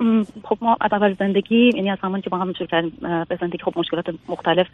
خب 0.44 0.58
ما 0.62 0.78
از 0.82 0.94
اول 0.94 1.16
زندگی 1.20 1.72
یعنی 1.76 1.90
از 1.90 1.98
زمانی 2.02 2.22
که 2.22 2.30
با 2.30 2.38
هم 2.38 2.54
شروع 2.54 2.68
کردیم 2.68 2.92
به 3.30 3.38
زندگی 3.42 3.58
خب 3.58 3.74
مشکلات 3.76 4.06
مختلف 4.30 4.68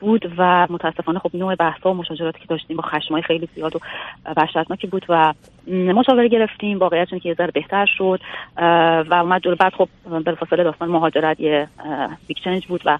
بود 0.00 0.32
و 0.38 0.66
متاسفانه 0.70 1.18
خب 1.18 1.30
نوع 1.34 1.54
بحث 1.54 1.86
و 1.86 1.94
مشاجراتی 1.94 2.40
که 2.40 2.46
داشتیم 2.46 2.76
با 2.76 2.82
خشمای 2.82 3.22
خیلی 3.22 3.48
زیاد 3.54 3.76
و 3.76 3.78
وحشتناکی 4.36 4.86
بود 4.86 5.06
و 5.08 5.34
مشاوره 5.66 6.28
گرفتیم 6.28 6.78
واقعیت 6.78 7.08
که 7.08 7.28
یه 7.28 7.34
ذره 7.34 7.50
بهتر 7.50 7.86
شد 7.86 8.20
و 9.10 9.14
اومد 9.14 9.42
جلو. 9.42 9.56
بعد 9.56 9.72
خب 9.72 9.88
بلافاصله 10.24 10.64
داستان 10.64 10.88
مهاجرت 10.88 11.40
یه 11.40 11.68
بیک 12.26 12.68
بود 12.68 12.82
و 12.84 12.98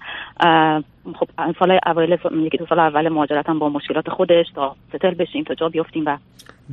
خب 1.15 1.27
سال 1.59 1.79
اول 1.85 2.17
یکی 2.33 2.57
دو 2.57 2.65
سال 2.65 2.79
اول 2.79 3.09
مهاجرتم 3.09 3.59
با 3.59 3.69
مشکلات 3.69 4.09
خودش 4.09 4.45
تا 4.55 4.75
ستل 4.89 5.13
بشیم 5.13 5.43
تا 5.43 5.53
جا 5.53 5.69
بیافتیم 5.69 6.03
و 6.05 6.17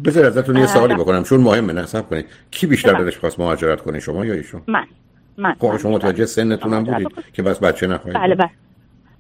بذار 0.05 0.27
ازتون 0.27 0.57
یه 0.57 0.67
سوالی 0.67 0.95
بکنم. 0.95 1.23
چون 1.23 1.41
مهمه 1.41 1.73
نصب 1.73 2.09
کنید. 2.09 2.27
کی 2.51 2.67
بیشتر 2.67 2.93
دلش 2.93 3.19
خواست 3.19 3.41
مهاجرت 3.41 3.81
کنه 3.81 4.01
شما 4.01 4.27
یا 4.27 4.35
ایشون؟ 4.35 4.63
من. 4.67 4.87
من. 5.39 5.55
خب 5.59 5.77
شما 5.77 5.93
متوجه 5.93 6.27
سنتون 6.27 6.73
هم 6.73 6.85
بودید 6.85 7.09
که 7.33 7.43
بس 7.43 7.59
بچه 7.63 7.87
نخواهید 7.87 8.21
بله 8.21 8.35
بله. 8.35 8.51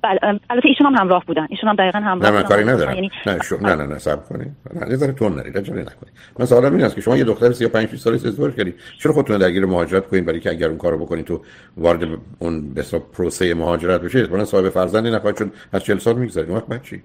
بله 0.02 0.18
البته 0.50 0.68
ایشون 0.68 0.86
هم 0.86 0.94
همراه 0.94 1.24
بودن. 1.26 1.46
ایشون 1.50 1.68
هم 1.68 1.76
دقیقا 1.76 1.98
همراه 1.98 2.30
نه 2.30 2.36
من 2.36 2.42
کاری 2.42 2.64
ندارم. 2.64 2.94
یعنی... 2.94 3.10
نه 3.26 3.38
شو... 3.42 3.56
نه 3.60 3.74
نه 3.74 3.86
نه 3.86 3.98
صبر 3.98 4.22
کنید 4.22 4.56
نه 4.74 4.96
ذره 4.96 5.12
تون 5.12 5.34
نرید 5.34 5.58
عجله 5.58 5.80
نکنید 5.80 6.12
من 6.38 6.46
سوالم 6.46 6.74
این 6.74 6.84
است 6.84 6.94
که 6.94 7.00
شما 7.00 7.16
یه 7.16 7.24
دختر 7.24 7.52
35 7.52 7.96
ساله 7.96 8.16
ازدواج 8.16 8.54
کردید 8.54 8.74
چرا 8.98 9.12
خودتون 9.12 9.38
درگیر 9.38 9.66
مهاجرت 9.66 10.06
کنید 10.06 10.26
برای 10.26 10.40
که 10.40 10.50
اگر 10.50 10.68
اون 10.68 10.78
کارو 10.78 10.98
بکنید 10.98 11.24
تو 11.24 11.40
وارد 11.76 12.08
اون 12.38 12.74
به 12.74 12.84
پروسه 13.12 13.54
مهاجرت 13.54 14.00
بشید؟ 14.00 14.24
اصلا 14.24 14.44
صاحب 14.44 14.68
فرزندی 14.68 15.10
نخواهید 15.10 15.38
چون 15.38 15.52
از 15.72 15.84
40 15.84 15.98
سال 15.98 16.16
میگذرید 16.16 16.50
وقت 16.50 16.66
بچی 16.66 17.02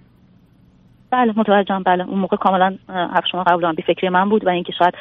بله 1.12 1.34
متوجهم. 1.38 1.84
بله. 1.84 2.10
اون 2.10 2.20
موقع 2.20 2.38
کاملا 2.38 2.78
حرف 2.90 3.24
شما 3.32 3.44
قبول 3.44 3.76
بی 3.76 3.82
فکری 3.82 4.10
من 4.10 4.30
بود 4.30 4.46
و 4.46 4.50
اینکه 4.50 4.74
شاید 4.80 4.94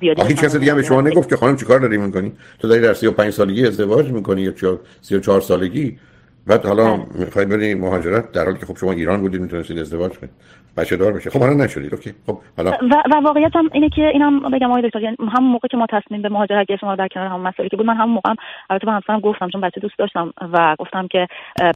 زیادی 0.00 0.22
هیچ 0.22 0.40
کس 0.44 0.56
دیگه 0.56 0.74
به 0.74 0.82
شما 0.82 1.00
نگفت 1.00 1.28
که 1.28 1.36
خانم 1.36 1.56
چیکار 1.56 1.80
داری 1.80 1.96
می‌کنی؟ 1.96 2.32
تو 2.58 2.68
داری 2.68 2.80
در 2.80 2.94
35 2.94 3.30
سالگی 3.30 3.66
ازدواج 3.66 4.12
می‌کنی 4.12 4.42
یا 4.42 4.52
34 5.00 5.40
سالگی؟ 5.40 5.98
بعد 6.46 6.66
حالا 6.66 6.96
بله. 6.96 7.06
می‌خواید 7.24 7.48
برید 7.48 7.78
مهاجرت 7.78 8.32
در 8.32 8.44
حالی 8.44 8.58
که 8.58 8.66
خب 8.66 8.76
شما 8.76 8.92
ایران 8.92 9.20
بودید 9.20 9.40
می‌تونستید 9.40 9.78
ازدواج 9.78 10.18
کنید 10.18 10.32
بچه 10.76 10.96
دار 10.96 11.12
بشه 11.12 11.30
خب 11.30 11.40
حالا 11.40 11.64
نشدید. 11.64 11.94
اوکی. 11.94 12.14
خب 12.26 12.38
حالا 12.56 12.70
و, 12.70 13.02
و 13.12 13.20
واقعیت 13.24 13.56
هم 13.56 13.70
اینه 13.72 13.88
که 13.88 14.08
اینم 14.08 14.40
بگم 14.40 14.70
آقای 14.70 14.82
دکتر 14.82 15.00
یعنی 15.00 15.16
همون 15.36 15.50
موقع 15.50 15.68
که 15.68 15.76
ما 15.76 15.86
تصمیم 15.90 16.22
به 16.22 16.28
مهاجرت 16.28 16.66
گرفتیم 16.66 16.94
در 16.94 17.08
کنار 17.08 17.26
هم 17.26 17.40
مسئله 17.40 17.68
که 17.68 17.76
بود 17.76 17.86
من 17.86 17.96
همون 17.96 18.14
موقع 18.14 18.30
هم 18.30 18.36
البته 18.70 18.86
با 18.86 18.92
همسرم 18.92 19.20
گفتم 19.20 19.48
چون 19.48 19.60
بچه 19.60 19.80
دوست 19.80 19.98
داشتم 19.98 20.32
و 20.52 20.76
گفتم 20.78 21.06
که 21.06 21.26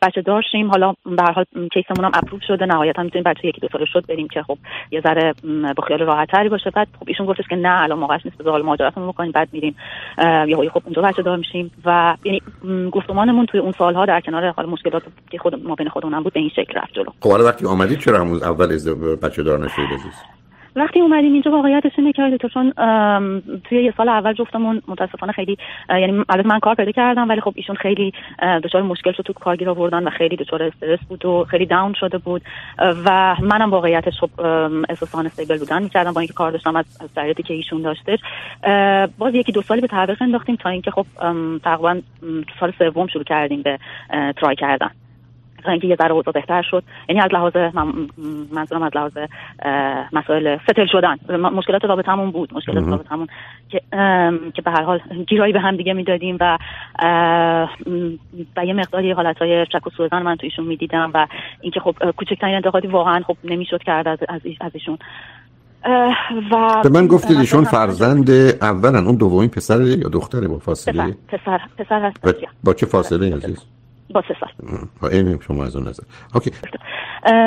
بچه 0.03 0.23
دار 0.23 0.43
شیم 0.53 0.71
حالا 0.71 0.95
به 1.05 1.23
هر 1.23 1.33
حال 1.33 1.45
کیسمون 1.73 2.05
هم 2.05 2.11
اپروو 2.15 2.41
شده 2.47 2.67
نهایتا 2.67 3.03
می‌تونیم 3.03 3.25
بچه 3.25 3.49
یکی 3.49 3.61
دو 3.61 3.69
سال 3.73 3.85
شد 3.85 4.07
بریم 4.09 4.29
که 4.29 4.43
خب 4.43 4.59
یه 4.91 5.01
ذره 5.01 5.35
با 5.77 5.85
خیال 5.87 6.01
راحت 6.01 6.31
تری 6.31 6.49
باشه. 6.49 6.71
بعد 6.71 6.89
خب 7.01 7.05
ایشون 7.09 7.27
گفتش 7.27 7.45
که 7.51 7.57
نه 7.57 7.83
الان 7.83 7.99
موقعش 7.99 8.21
نیست 8.25 8.39
بذار 8.39 8.63
مهاجرتمون 8.63 9.09
بکنیم 9.09 9.33
بعد 9.33 9.49
میریم. 9.53 9.77
یا 10.47 10.71
خب 10.71 10.83
اونجا 10.85 11.03
بچه 11.03 11.23
دار 11.23 11.37
میشیم 11.37 11.71
و 11.85 12.17
یعنی 12.25 12.43
گفتمانمون 12.91 13.47
توی 13.47 13.61
اون 13.61 13.73
سالها 13.73 14.07
در 14.07 14.21
کنار 14.21 14.51
حال 14.51 14.67
مشکلات 14.67 15.03
که 15.31 15.39
خود 15.39 15.67
ما 15.67 15.75
بین 15.75 15.89
خودمون 15.89 16.23
بود 16.23 16.33
به 16.33 16.41
این 16.41 16.49
شکل 16.49 16.81
رفت 16.81 16.95
جلو. 16.95 17.11
خب 17.21 17.29
وقتی 17.29 17.67
آمدید 17.67 17.99
چرا 17.99 18.21
همون 18.21 18.43
اول 18.43 18.73
بچه 18.95 19.43
دار 19.43 19.59
نشدید 19.59 19.93
عزیز. 19.93 20.15
وقتی 20.77 21.01
اومدیم 21.01 21.33
اینجا 21.33 21.51
واقعیتش 21.51 21.93
اینه 21.99 22.13
که 22.13 22.49
چون 22.53 22.73
توی 23.65 23.85
یه 23.85 23.95
سال 23.97 24.09
اول 24.09 24.33
جفتمون 24.33 24.83
متاسفانه 24.89 25.33
خیلی 25.33 25.59
یعنی 25.89 26.25
البته 26.29 26.49
من 26.49 26.59
کار 26.59 26.75
پیدا 26.75 26.93
کردم 26.93 27.29
ولی 27.29 27.41
خب 27.41 27.53
ایشون 27.57 27.77
خیلی 27.77 28.13
دچار 28.65 28.83
مشکل 28.83 29.13
شد 29.13 29.23
تو 29.23 29.33
کارگیر 29.33 29.71
آوردن 29.71 30.07
و 30.07 30.11
خیلی 30.11 30.37
دچار 30.37 30.63
استرس 30.63 30.99
بود 31.09 31.25
و 31.25 31.45
خیلی 31.45 31.67
داون 31.67 31.93
شده 31.93 32.19
بود. 32.19 32.43
و 32.79 33.37
منم 33.43 33.71
واقعیتش 33.71 34.21
خب 34.21 34.41
احساس 34.89 35.15
استیبل 35.15 35.59
بودن 35.59 35.83
می‌کردم 35.83 36.13
با 36.13 36.21
اینکه 36.21 36.35
کار 36.35 36.51
داشتم 36.51 36.77
از 36.77 36.85
از 37.01 37.37
که 37.45 37.55
ایشون 37.55 37.83
داشتش. 37.83 38.19
باز 39.19 39.35
یکی 39.35 39.53
دو 39.53 39.63
سالی 39.63 39.81
به 39.81 39.87
تعویق 39.87 40.23
انداختیم 40.23 40.57
تا 40.57 40.69
اینکه 40.69 40.91
خب 40.91 41.07
تقریبا 41.65 42.01
سال 42.61 42.73
سوم 42.79 43.07
شروع 43.07 43.25
کردیم 43.25 43.63
به 43.63 43.79
ترای 44.37 44.57
کردن. 44.57 44.91
اینکه 45.67 45.87
یه 45.87 45.97
ذره 45.97 46.13
اوضاع 46.13 46.35
بهتر 46.35 46.63
شد. 46.63 46.83
یعنی 47.09 47.21
از 47.21 47.31
لحاظ 47.33 47.57
منظورم 48.53 48.83
از 48.83 48.93
لحاظ 48.95 49.13
مسائل 50.13 50.59
ستل 50.63 50.87
شدن. 50.87 51.17
مشکلات 51.39 51.85
رابطمون 51.85 52.31
بود. 52.31 52.55
مشکلات 52.55 52.85
رابطمون 52.85 53.27
که 53.69 53.81
که 54.55 54.63
به 54.63 54.71
هر 54.71 54.83
حال 54.83 55.01
گیرایی 55.29 55.53
به 55.53 55.61
هم 55.61 55.77
دیگه 55.77 55.93
می‌دادیم 55.93 56.37
و 56.41 56.59
و 58.57 58.65
یه 58.65 58.73
مقداری 58.75 59.13
حالتهای 59.13 59.67
چک 59.67 59.87
و 59.87 59.91
سوزن 59.91 60.23
من 60.23 60.37
تو 60.37 60.47
ایشون 60.47 60.67
می‌دیدم 60.67 61.11
و 61.15 61.27
اینکه 61.61 61.81
خب 61.81 61.95
کوچکترین 62.17 62.55
انتقادی 62.55 62.89
واقعا 62.89 63.21
خب 63.27 63.37
نمی‌شد 63.45 63.83
کرد 63.83 64.09
از 64.09 64.19
از 64.61 64.71
ایشون. 64.75 64.99
و 66.53 66.81
به 66.83 66.89
من 66.89 67.07
گفتید 67.07 67.39
ایشون 67.39 67.65
فرزند 67.65 68.31
اولن 68.61 69.07
اون 69.07 69.17
دومین 69.17 69.49
پسر 69.49 69.81
یا 69.81 70.09
دختره 70.09 70.49
با 70.49 70.59
فاصله؟ 70.59 71.17
پسر 71.29 71.61
پسر, 71.79 72.03
هست 72.03 72.21
با, 72.23 72.33
با 72.65 72.75
چه 72.75 72.87
فاصله 72.87 73.37
عزیز؟ 73.37 73.65
با 74.11 74.23
سه 74.29 74.37
سال. 74.41 75.11
این 75.13 75.41
شما 75.41 75.65
از 75.65 75.77
اون 75.77 75.89
نظر. 75.89 76.03
اوکی. 76.35 76.51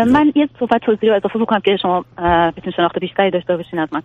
من 0.08 0.32
یه 0.36 0.50
صحبت 0.60 0.82
توضیح 0.82 1.10
رو 1.10 1.16
اضافه 1.16 1.40
بکنم 1.40 1.60
که 1.60 1.78
شما 1.78 2.06
بتونید 2.58 2.76
شناخت 2.76 3.00
بیشتری 3.00 3.32
داشته 3.32 3.58
باشین 3.58 3.80
از 3.80 3.90
من 3.92 4.02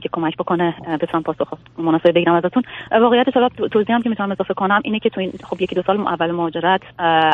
که 0.00 0.08
کمک 0.12 0.36
بکنه 0.36 0.74
بتونم 1.00 1.22
پاسخ 1.22 1.48
مناسب 1.78 2.14
بگیرم 2.14 2.34
ازتون. 2.34 2.62
واقعیت 3.00 3.26
حالا 3.34 3.48
توضیح 3.48 3.94
هم 3.94 4.02
که 4.02 4.08
می‌تونم 4.08 4.30
اضافه 4.30 4.54
کنم 4.54 4.80
اینه 4.84 4.98
که 4.98 5.10
تو 5.10 5.20
این 5.20 5.32
خب 5.44 5.62
یکی 5.62 5.74
دو 5.74 5.82
سال 5.82 6.00
اول 6.00 6.30
مهاجرت 6.30 6.80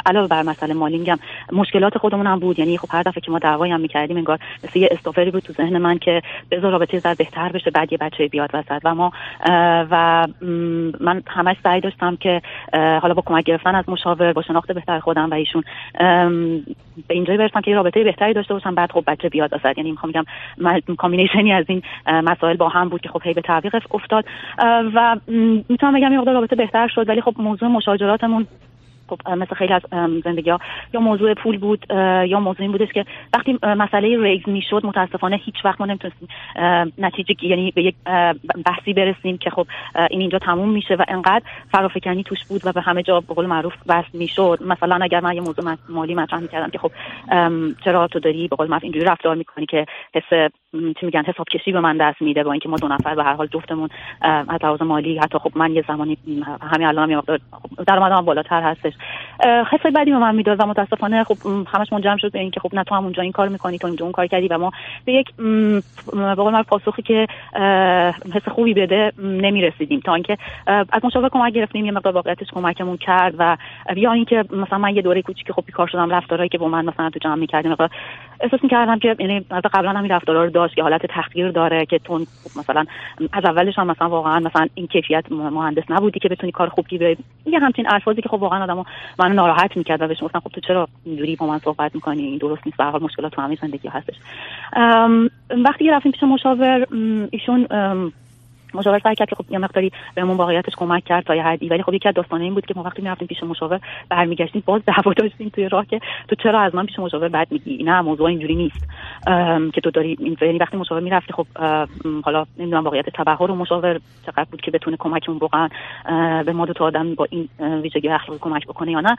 علاوه 0.06 0.28
بر 0.28 0.42
مسئله 0.42 0.74
مالی 0.74 0.98
میگم 0.98 1.18
مشکلات 1.52 1.98
خودمون 1.98 2.26
هم 2.26 2.38
بود. 2.38 2.58
یعنی 2.58 2.78
خب 2.78 2.88
هر 2.90 3.02
دفعه 3.02 3.20
که 3.20 3.30
ما 3.30 3.38
دعوایی 3.38 3.72
هم 3.72 3.80
می‌کردیم 3.80 4.16
انگار 4.16 4.38
مثل 4.64 4.78
یه 4.78 4.88
استافری 4.90 5.30
بود 5.30 5.42
تو 5.42 5.52
ذهن 5.52 5.78
من 5.78 5.98
که 5.98 6.22
بذار 6.50 6.72
رابطه 6.72 6.98
زر 6.98 7.14
بهتر 7.14 7.48
بشه 7.52 7.70
بعد 7.70 7.92
یه 7.92 7.98
بچه 7.98 8.28
بیاد 8.28 8.50
وسط. 8.54 8.80
و 8.84 8.94
ما 8.94 9.12
و 9.90 10.26
من 11.00 11.22
همش 11.26 11.56
سعی 11.62 11.80
داشتم 11.80 12.16
که 12.16 12.42
حالا 12.72 13.14
با 13.14 13.22
کمک 13.26 13.44
گرفتن 13.44 13.74
از 13.74 13.88
مشاور 13.88 14.32
با 14.32 14.42
شناخت 14.42 14.72
بهتر 14.72 15.00
خودم 15.00 15.30
و 15.30 15.34
ایشون 15.34 15.64
به 17.08 17.14
اینجایی 17.36 17.48
برسم 17.48 17.60
که 17.60 17.74
رابطه 17.74 18.04
بهتری 18.04 18.32
داشته 18.32 18.54
باشم. 18.54 18.74
بعد 18.74 18.92
خب 18.92 19.04
بچه 19.06 19.28
بیاد 19.28 19.52
وسط 19.52 19.78
یعنی 19.78 19.90
می‌خوام 19.90 20.12
بگم 20.12 20.24
combination 20.98 21.48
ی 21.48 21.52
از 21.52 21.64
این 21.68 21.82
مسائل 22.06 22.56
با 22.56 22.68
هم 22.68 22.88
بود 22.88 23.00
که 23.00 23.08
خب 23.08 23.22
هی 23.24 23.34
به 23.34 23.40
تعویق 23.40 23.76
افتاد. 23.90 24.24
و 24.94 25.16
می‌تونم 25.68 25.94
بگم 25.94 26.12
یه 26.12 26.20
رابطه 26.20 26.56
بهتر 26.56 26.88
شد 26.88 27.08
ولی 27.08 27.20
خب 27.20 27.34
موضوع 27.38 27.68
مشاجراتمون 27.68 28.46
خب 29.08 29.30
مثل 29.30 29.54
خیلی 29.54 29.72
از 29.72 29.82
زندگی 30.24 30.50
ها 30.50 30.58
یا 30.94 31.00
موضوع 31.00 31.34
پول 31.34 31.58
بود 31.58 31.86
یا 32.28 32.40
موضوع 32.40 32.62
این 32.62 32.72
بودش 32.72 32.88
که 32.88 33.04
وقتی 33.34 33.58
مسئله 33.62 34.22
ریز 34.22 34.42
می‌شد 34.46 34.86
متاسفانه 34.86 35.36
هیچ 35.36 35.54
وقت 35.64 35.80
ما 35.80 35.86
نمی‌تونستیم 35.86 36.28
نتیجه 36.98 37.44
یعنی 37.44 37.70
به 37.70 37.82
یک 37.82 37.94
بحثی 38.66 38.92
برسیم 38.92 39.38
که 39.38 39.50
خب 39.50 39.66
این 40.10 40.20
اینجا 40.20 40.38
تموم 40.38 40.68
میشه 40.68 40.94
و 40.94 41.04
انقدر 41.08 41.42
فرافکنی 41.72 42.22
توش 42.22 42.38
بود 42.48 42.60
و 42.64 42.72
به 42.72 42.80
همه 42.80 43.02
جا 43.02 43.20
به 43.20 43.34
قول 43.34 43.46
معروف 43.46 43.74
بسط 43.88 44.04
می‌شد. 44.12 44.58
مثلا 44.66 44.98
اگر 45.02 45.20
من 45.20 45.34
یه 45.34 45.40
موضوع 45.40 45.76
مالی 45.88 46.14
مطرح 46.14 46.40
می‌کردم 46.40 46.70
که 46.70 46.78
خب 46.78 46.90
چرا 47.84 48.08
تو 48.08 48.20
داری 48.20 48.48
به 48.48 48.56
قول 48.56 48.68
معروف 48.68 48.84
اینجوری 48.84 49.04
رفتار 49.04 49.34
می‌کنی 49.34 49.66
که 49.66 49.86
حس 50.14 50.50
چی 50.72 51.06
میگن 51.06 51.22
حساب 51.22 51.46
کشی 51.52 51.72
به 51.72 51.80
من 51.80 51.96
دست 51.96 52.22
میده 52.22 52.44
با 52.44 52.52
اینکه 52.52 52.68
ما 52.68 52.76
دو 52.76 52.88
نفر 52.88 53.14
به 53.14 53.24
هر 53.24 53.34
حال 53.34 53.46
جفتمون 53.46 53.88
از 54.20 54.62
لحاظ 54.62 54.82
مالی 54.82 55.18
حتی 55.18 55.38
خب 55.38 55.52
من 55.54 55.72
یه 55.72 55.84
زمانی 55.88 56.18
همین 56.72 56.86
الان 56.86 57.10
هم 57.10 57.20
خب 57.20 57.84
درآمدم 57.86 58.24
بالاتر 58.24 58.62
هستش. 58.62 58.92
حس 59.70 59.86
بدی 59.94 60.10
به 60.10 60.18
من 60.18 60.34
می‌داد 60.34 60.60
و 60.60 60.66
متاسفانه 60.66 61.24
خب 61.24 61.36
همش 61.68 61.92
منجر 61.92 62.16
شد 62.16 62.32
به 62.32 62.38
اینکه 62.38 62.60
خب 62.60 62.74
نه 62.74 62.84
تو 62.84 62.94
همونجا 62.94 63.22
این 63.22 63.32
کار 63.32 63.48
می‌کنی 63.48 63.78
تو 63.78 63.86
اینجا 63.86 64.04
اون 64.04 64.12
کار 64.12 64.26
کردی 64.26 64.48
و 64.48 64.58
ما 64.58 64.70
به 65.04 65.12
یک 65.12 65.26
به 65.36 66.34
قول 66.34 66.62
پاسخی 66.62 67.02
که 67.02 67.26
حس 68.34 68.48
خوبی 68.48 68.74
بده 68.74 69.12
نمی‌رسیدیم. 69.18 70.00
تا 70.00 70.14
اینکه 70.14 70.38
از 70.66 71.04
مشاور 71.04 71.28
کمک 71.28 71.52
گرفتیم 71.52 71.84
یه 71.84 71.92
مقدار 71.92 72.12
واقعیتش 72.12 72.46
کمکمون 72.54 72.96
کرد 72.96 73.34
و 73.38 73.56
یا 73.96 74.12
اینکه 74.12 74.44
مثلا 74.50 74.78
من 74.78 74.96
یه 74.96 75.02
دوره 75.02 75.22
کوچیک 75.22 75.52
خب 75.52 75.62
بیکار 75.66 75.86
شدم 75.86 76.10
رفتارهایی 76.10 76.48
که 76.48 76.58
با 76.58 76.68
من 76.68 76.84
مثلا 76.84 77.10
تو 77.10 77.18
جمع 77.22 77.34
می‌کردیم 77.34 77.76
احساس 78.40 78.62
می‌کردم 78.62 78.98
که 78.98 79.16
یعنی 79.18 79.40
قبلا 79.72 79.90
همین 79.90 80.10
رفتارا 80.10 80.44
رو 80.44 80.50
داشت 80.50 80.74
که 80.74 80.82
حالت 80.82 81.06
تحقیر 81.06 81.50
داره 81.50 81.86
که 81.86 81.98
تون 81.98 82.26
مثلا 82.56 82.84
از 83.32 83.44
اولش 83.44 83.78
هم 83.78 83.86
مثلا 83.86 84.08
واقعا 84.08 84.40
مثلا 84.40 84.66
این 84.74 84.86
کیفیت 84.86 85.24
مهندس 85.32 85.84
نبودی 85.90 86.20
که 86.20 86.28
بتونی 86.28 86.52
کار 86.52 86.68
خوب 86.68 86.84
بگیری 86.84 87.16
یه 87.46 87.58
همچین 87.58 87.90
الفاظی 87.90 88.22
که 88.22 88.28
خب 88.28 88.42
واقعا 88.42 88.62
آدمو 88.62 88.84
منو 89.18 89.34
ناراحت 89.34 89.76
می‌کرد 89.76 90.02
و 90.02 90.08
بهش 90.08 90.22
گفتم 90.22 90.40
خب 90.40 90.50
تو 90.50 90.60
چرا 90.60 90.88
اینجوری 91.04 91.36
با 91.36 91.46
من 91.46 91.58
صحبت 91.58 91.94
می‌کنی؟ 91.94 92.22
این 92.22 92.38
درست 92.38 92.62
نیست 92.66 92.78
به 92.78 92.84
حال 92.84 93.02
مشکلات 93.02 93.32
تو 93.32 93.42
همه 93.42 93.58
زندگی 93.62 93.88
هستش. 93.88 94.14
وقتی 95.64 95.90
رفتیم 95.90 96.12
پیش 96.12 96.22
مشاور 96.22 96.86
ایشون 97.30 97.66
مشاور 98.74 98.98
سعی 98.98 99.14
کرد 99.14 99.28
که 99.28 99.36
خب 99.36 99.44
یه 99.50 99.58
مقداری 99.58 99.92
بهمون 100.14 100.36
واقعیتش 100.36 100.72
کمک 100.76 101.04
کرد 101.04 101.24
تا 101.24 101.34
یه 101.34 101.42
حدی. 101.42 101.68
ولی 101.68 101.82
خب 101.82 101.94
یکی 101.94 102.08
از 102.08 102.14
داستانه 102.14 102.44
این 102.44 102.54
بود 102.54 102.66
که 102.66 102.74
ما 102.76 102.82
وقتی 102.82 103.02
می‌رفتیم 103.02 103.28
پیش 103.28 103.42
مشاور 103.42 103.80
برمیگشتیم 104.08 104.62
باز 104.66 104.82
دعوا 104.86 105.12
داشتیم 105.12 105.48
توی 105.48 105.68
راه 105.68 105.86
که 105.86 106.00
تو 106.28 106.36
چرا 106.42 106.60
از 106.60 106.74
من 106.74 106.86
پیش 106.86 106.98
مشاور 106.98 107.28
بد 107.28 107.46
میگی؟ 107.50 107.82
نه 107.84 108.00
موضوع 108.00 108.26
اینجوری 108.26 108.54
نیست. 108.54 108.88
که 109.72 109.80
تو 109.80 109.90
داری 109.90 110.16
این 110.20 110.58
وقتی 110.60 110.76
مشاور 110.76 111.00
می‌رفتی 111.00 111.32
خب 111.32 111.46
حالا 112.24 112.46
نمی‌دونم 112.58 112.84
واقعیت 112.84 113.10
تبهر 113.10 113.50
و 113.50 113.54
مشاور 113.54 114.00
چقدر 114.26 114.46
بود 114.50 114.60
که 114.60 114.70
بتونه 114.70 114.96
کمکمون 114.96 115.38
واقعا 115.38 115.68
به 116.42 116.52
ما 116.52 116.66
دو 116.66 116.84
آدم 116.84 117.14
با 117.14 117.26
این 117.30 117.48
ویژگی 117.82 118.08
اخلاقی 118.08 118.40
کمک 118.40 118.66
بکنه 118.66 118.90
یا 118.90 119.00
نه. 119.00 119.16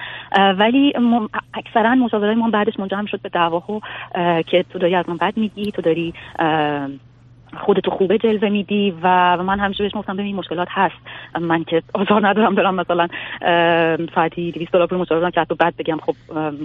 ولی 0.53 0.93
اکثرا 1.53 1.95
مشاورای 1.95 2.35
ما 2.35 2.49
بعدش 2.49 2.79
منجر 2.79 3.05
شد 3.05 3.21
به 3.21 3.29
دعواها 3.29 3.81
که 4.47 4.65
تو 4.69 4.79
داری 4.79 4.95
از 4.95 5.09
من 5.09 5.17
بد 5.17 5.37
میگی 5.37 5.71
تو 5.71 5.81
داری 5.81 6.13
خودتو 7.57 7.91
خوبه 7.91 8.17
جلوه 8.17 8.49
میدی 8.49 8.93
و 9.03 9.37
من 9.43 9.59
همیشه 9.59 9.83
بهش 9.83 9.95
گفتم 9.95 10.17
ببین 10.17 10.35
مشکلات 10.35 10.67
هست. 10.71 10.95
من 11.41 11.63
که 11.63 11.81
آزار 11.93 12.27
ندارم 12.27 12.55
برم 12.55 12.75
مثلا 12.75 13.07
ساعتی 14.15 14.51
200 14.51 14.71
دلار 14.71 14.87
پول 14.87 14.97
مشاوره 14.97 15.31
که 15.31 15.41
حتی 15.41 15.55
بعد 15.55 15.77
بگم 15.77 15.97
خب 15.97 16.15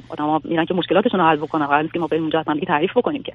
آدما 0.09 0.41
میرن 0.45 0.65
که 0.65 0.75
مشکلاتشون 0.75 1.21
رو 1.21 1.27
حل 1.27 1.37
بکنن. 1.37 1.67
قرار 1.67 1.87
که 1.87 1.99
ما 1.99 2.07
بریم 2.07 2.23
اونجا 2.23 2.41
اصلا 2.41 2.61
تعریف 2.67 2.97
بکنیم 2.97 3.23
که 3.23 3.33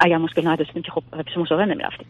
اگر 0.00 0.18
مشکل 0.18 0.48
نداشتیم 0.48 0.82
که 0.82 0.90
خب 0.90 1.02
پیش 1.26 1.36
مشاور 1.36 1.64
نمی‌رفتیم. 1.64 2.06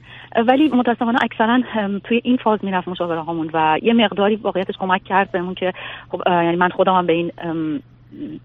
ولی 0.47 0.69
متاسفانه 0.69 1.19
اکثرا 1.23 1.61
توی 2.05 2.21
این 2.25 2.37
فاز 2.37 2.59
می‌رفت 2.63 2.89
مشاوره 2.89 3.21
هامون 3.21 3.51
و 3.53 3.79
یه 3.83 3.93
مقداری 3.93 4.37
واقعیتش 4.37 4.75
کمک 4.79 5.05
کرد 5.05 5.33
بهمون 5.33 5.55
که 5.55 5.73
خب 6.11 6.23
یعنی 6.27 6.57
من 6.57 6.69
خودم 6.69 6.95
هم 6.95 7.07
به 7.07 7.13
این 7.13 7.33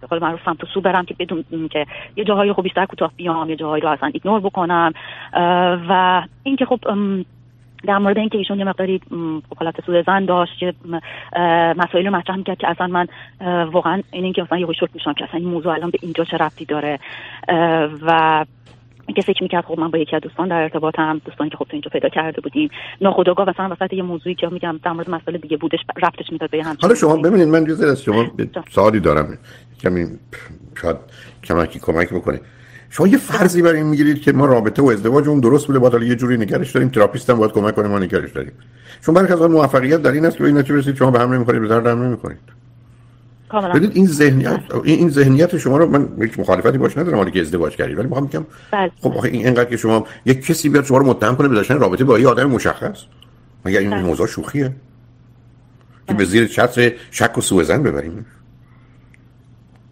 به 0.01 0.07
قول 0.07 0.19
معروف 0.19 0.43
تو 0.43 0.67
سو 0.73 0.81
برم 0.81 1.05
که 1.05 1.15
بدون 1.19 1.67
که 1.71 1.85
یه 2.15 2.23
جاهایی 2.23 2.53
خب 2.53 2.63
بیشتر 2.63 2.85
کوتاه 2.85 3.11
بیام 3.17 3.49
یه 3.49 3.55
جاهایی 3.55 3.81
رو 3.81 3.89
اصلا 3.89 4.09
ایگنور 4.13 4.39
بکنم. 4.39 4.93
و 5.89 6.23
اینکه 6.43 6.65
خب 6.65 6.79
در 7.83 7.97
مورد 7.97 8.17
اینکه 8.17 8.37
ایشون 8.37 8.59
یه 8.59 8.65
مقداری 8.65 9.01
خب 9.49 9.57
حالت 9.57 9.85
سوء 9.85 10.01
زن 10.01 10.25
داشت 10.25 10.59
که 10.59 10.73
مسائل 11.77 12.05
رو 12.05 12.15
مطرح 12.15 12.35
می‌کرد 12.35 12.57
که 12.57 12.69
اصلا 12.69 12.87
من 12.87 13.07
واقعا 13.71 14.01
این 14.11 14.23
اینکه 14.23 14.43
مثلا 14.43 14.57
یه 14.57 14.67
شوک 14.79 14.89
میشم 14.93 15.13
که 15.13 15.23
اصلا 15.23 15.39
این 15.39 15.49
موضوع 15.49 15.73
الان 15.73 15.89
به 15.89 15.99
اینجا 16.01 16.23
چه 16.23 16.37
ربطی 16.37 16.65
داره. 16.65 16.99
و 18.01 18.45
که 19.13 19.21
فکر 19.21 19.43
می‌کرد 19.43 19.65
خب 19.65 19.79
من 19.79 19.91
با 19.91 19.97
یکی 19.97 20.15
از 20.15 20.21
دوستان 20.21 20.47
در 20.47 20.61
ارتباطم 20.61 21.21
دوستانی 21.25 21.49
که 21.49 21.57
خب 21.57 21.63
تو 21.63 21.69
اینجا 21.71 21.89
پیدا 21.93 22.09
کرده 22.09 22.41
بودیم. 22.41 22.69
ناخودآگاه 23.01 23.49
مثلا 23.49 23.75
وسط 23.79 23.93
یه 23.93 24.03
موضوعی 24.03 24.35
که 24.35 24.47
میگم 24.47 24.79
در 24.83 24.91
مورد 24.91 25.09
مسئله 25.09 25.37
دیگه 25.37 25.57
بودش 25.57 25.79
رفتش 26.03 26.31
می‌داد 26.31 26.49
به 26.49 26.63
حالا 26.81 26.95
شما 26.95 27.15
ببینید 27.15 27.47
من 27.47 27.65
جز 27.65 27.81
از 27.81 28.03
شما 28.03 28.25
سوالی 28.71 28.99
دارم. 28.99 29.37
کمی 29.79 30.05
شاید 30.81 30.97
کمکی 31.43 31.79
کمک 31.79 32.09
بکنه. 32.13 32.41
شما 32.89 33.07
یه 33.07 33.17
فرضی 33.17 33.61
برای 33.61 33.77
این 33.77 33.87
می‌گیرید 33.87 34.21
که 34.21 34.31
ما 34.31 34.45
رابطه 34.45 34.81
و 34.81 34.85
ازدواج 34.85 35.27
اون 35.27 35.39
درست 35.39 35.67
بوده 35.67 35.79
باید 35.79 36.03
یه 36.03 36.15
جوری 36.15 36.37
نگرش 36.37 36.71
داریم. 36.71 36.89
تراپیست 36.89 37.29
هم 37.29 37.37
باید 37.37 37.51
کمک 37.51 37.75
کنه 37.75 37.87
ما 37.87 37.99
نگرش 37.99 38.31
داریم. 38.31 38.51
شما 39.01 39.19
از 39.19 39.41
موفقیت 39.41 40.01
در 40.01 40.11
این 40.11 40.25
است 40.25 40.37
که 40.37 40.43
به 40.43 40.49
این 40.49 40.57
نتیجه 40.57 40.75
برسید 40.75 40.95
شما 40.95 41.11
به 41.11 41.19
هم 41.19 41.33
نمی‌خورید 41.33 41.61
به 41.61 41.67
درد 41.67 41.87
هم 41.87 42.03
نمی‌خورید. 42.03 42.56
ببینید 43.53 43.91
این 43.95 44.07
ذهنیت 44.07 44.59
این 44.83 45.09
ذهنیت 45.09 45.57
شما 45.57 45.77
رو 45.77 45.89
من 45.89 46.07
هیچ 46.21 46.39
مخالفتی 46.39 46.77
باش 46.77 46.97
ندارم 46.97 47.17
حالی 47.17 47.31
که 47.31 47.41
ازدواج 47.41 47.75
کردید 47.75 47.97
ولی 47.97 48.07
می‌خوام 48.07 48.25
بگم 48.27 48.45
بله. 48.71 48.91
خب 49.01 49.13
آخه 49.13 49.27
این 49.27 49.45
اینقدر 49.45 49.69
که 49.69 49.77
شما 49.77 50.07
یک 50.25 50.45
کسی 50.45 50.69
بیاد 50.69 50.85
شما 50.85 50.97
رو 50.97 51.05
متهم 51.05 51.35
کنه 51.35 51.47
به 51.47 51.55
داشتن 51.55 51.79
رابطه 51.79 52.03
با 52.03 52.19
یه 52.19 52.27
آدم 52.27 52.49
مشخص. 52.49 53.03
مگر 53.65 53.79
این 53.79 53.89
بله. 53.89 54.03
موضوع 54.03 54.27
شوخیه؟ 54.27 54.73
که 56.07 56.13
به 56.13 56.25
زیر 56.25 56.47
چتر 56.47 56.91
شک 57.11 57.37
و 57.37 57.41
سوء 57.41 57.63
زن 57.63 57.83
ببریم. 57.83 58.25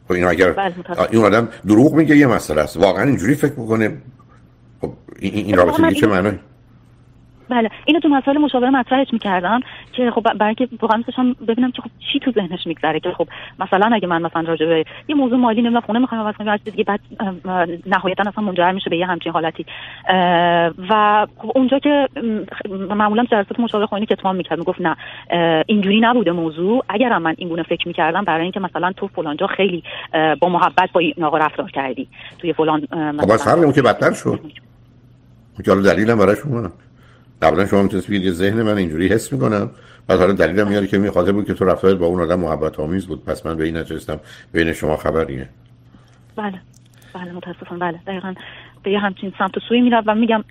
خب 0.08 0.12
این 0.12 0.26
اگر 0.26 0.52
بله، 0.52 0.74
این 1.12 1.24
آدم 1.26 1.48
دروغ 1.68 1.94
میگه 1.94 2.18
یه 2.18 2.28
مسئله 2.28 2.62
است. 2.62 2.78
واقعا 2.78 3.04
اینجوری 3.04 3.36
فکر 3.36 3.54
بکنه 3.54 3.98
خب 4.82 4.94
این, 5.20 5.34
این 5.34 5.58
رابطه 5.58 5.94
چه 5.94 6.08
معنی 6.08 6.40
بله. 7.50 7.70
اینو 7.86 8.00
تو 8.00 8.10
مسائل 8.10 8.38
مشاوره 8.38 8.70
مطرحش 8.70 9.08
می‌کردم 9.14 9.60
که 9.92 10.12
خب 10.12 10.22
برای 10.22 10.56
که 10.56 10.68
واقعا 10.82 11.04
ببینم 11.48 11.72
که 11.72 11.82
خب 11.82 11.90
چی 12.14 12.20
تو 12.20 12.32
ذهنش 12.32 12.68
میگذره 12.68 13.00
که 13.00 13.12
خب 13.12 13.28
مثلا 13.60 13.90
اگه 13.96 14.08
من 14.08 14.22
مثلا 14.22 14.42
راجع 14.42 14.66
به 14.66 14.86
یه 15.08 15.16
موضوع 15.16 15.38
مالی 15.38 15.62
نمی‌دونم 15.62 15.82
خونه 15.82 16.00
می‌خوام 16.00 16.22
عوض 16.22 16.36
کنم 16.36 16.58
دیگه 16.58 16.84
بعد 16.84 17.00
نهایتا 17.86 18.24
اصلا 18.28 18.44
منجر 18.44 18.72
میشه 18.72 18.90
به 18.90 18.98
یه 18.98 19.06
همچین 19.06 19.32
حالتی. 19.32 19.66
و 20.90 21.28
خب 21.38 21.52
اونجا 21.56 21.80
که 21.80 22.10
معمولا 22.90 23.26
جلسات 23.32 23.60
مشاوره 23.60 23.86
خونی 23.86 24.06
که 24.06 24.16
اتمام 24.20 24.36
می‌کرد 24.36 24.58
می‌گفت 24.58 24.82
نه 24.82 24.96
اینجوری 25.66 26.00
نبوده 26.00 26.32
موضوع. 26.32 26.84
اگر 26.90 27.18
من 27.18 27.36
این 27.38 27.50
گونه 27.50 27.64
فکر 27.64 27.88
می‌کردم 27.88 28.24
برای 28.24 28.44
اینکه 28.44 28.60
مثلا 28.60 28.92
تو 28.92 29.08
فلان 29.08 29.38
جا 29.38 29.48
خیلی 29.48 29.84
با 30.40 30.50
محبت 30.50 30.92
با 30.94 31.00
این 31.00 31.24
آقا 31.24 31.38
رفتار 31.38 31.72
کردی 31.72 32.08
توی 32.40 32.54
فلان 32.54 32.88
خب 33.20 33.32
مثلا 33.32 33.72
که 33.72 33.82
بدتر 33.82 34.14
شد. 34.14 34.40
که 35.66 35.76
دلیلم 35.76 36.18
براش 36.18 36.38
قبلا 37.42 37.66
شما 37.66 37.84
می‌تونید 37.84 38.08
بگید 38.08 38.34
ذهن 38.34 38.62
من 38.62 38.78
اینجوری 38.78 39.08
حس 39.08 39.34
می‌کنم. 39.34 39.72
بعد 40.08 40.20
حالا 40.20 40.34
دلیلم 40.34 40.68
میاره 40.68 40.88
که 40.88 40.98
می‌خواد 40.98 41.34
بود 41.34 41.48
که 41.48 41.54
تو 41.54 41.66
رفتارت 41.66 41.96
با 41.96 42.06
اون 42.06 42.22
آدم 42.22 42.40
محبت 42.40 42.80
آمیز 42.80 43.08
بود. 43.08 43.26
پس 43.26 43.46
من 43.46 43.58
به 43.58 43.64
این 43.64 43.78
نتیجه 43.78 44.20
بین 44.52 44.74
شما 44.74 44.98
خبریه. 44.98 45.50
بله. 46.36 46.62
بله 47.14 47.32
متاسفم. 47.32 47.80
بله. 47.80 48.00
دقیقا 48.08 48.34
به 48.84 48.92
یه 48.92 49.00
همچین 49.00 49.34
سمت 49.38 49.58
و 49.58 49.60
سوی 49.70 49.82
میرم 49.82 50.04
و 50.08 50.16
میگم 50.16 50.44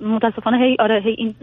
متاسفانه 0.00 0.58
هی 0.58 0.76
آره 0.78 1.00
هی 1.00 1.14
این 1.18 1.34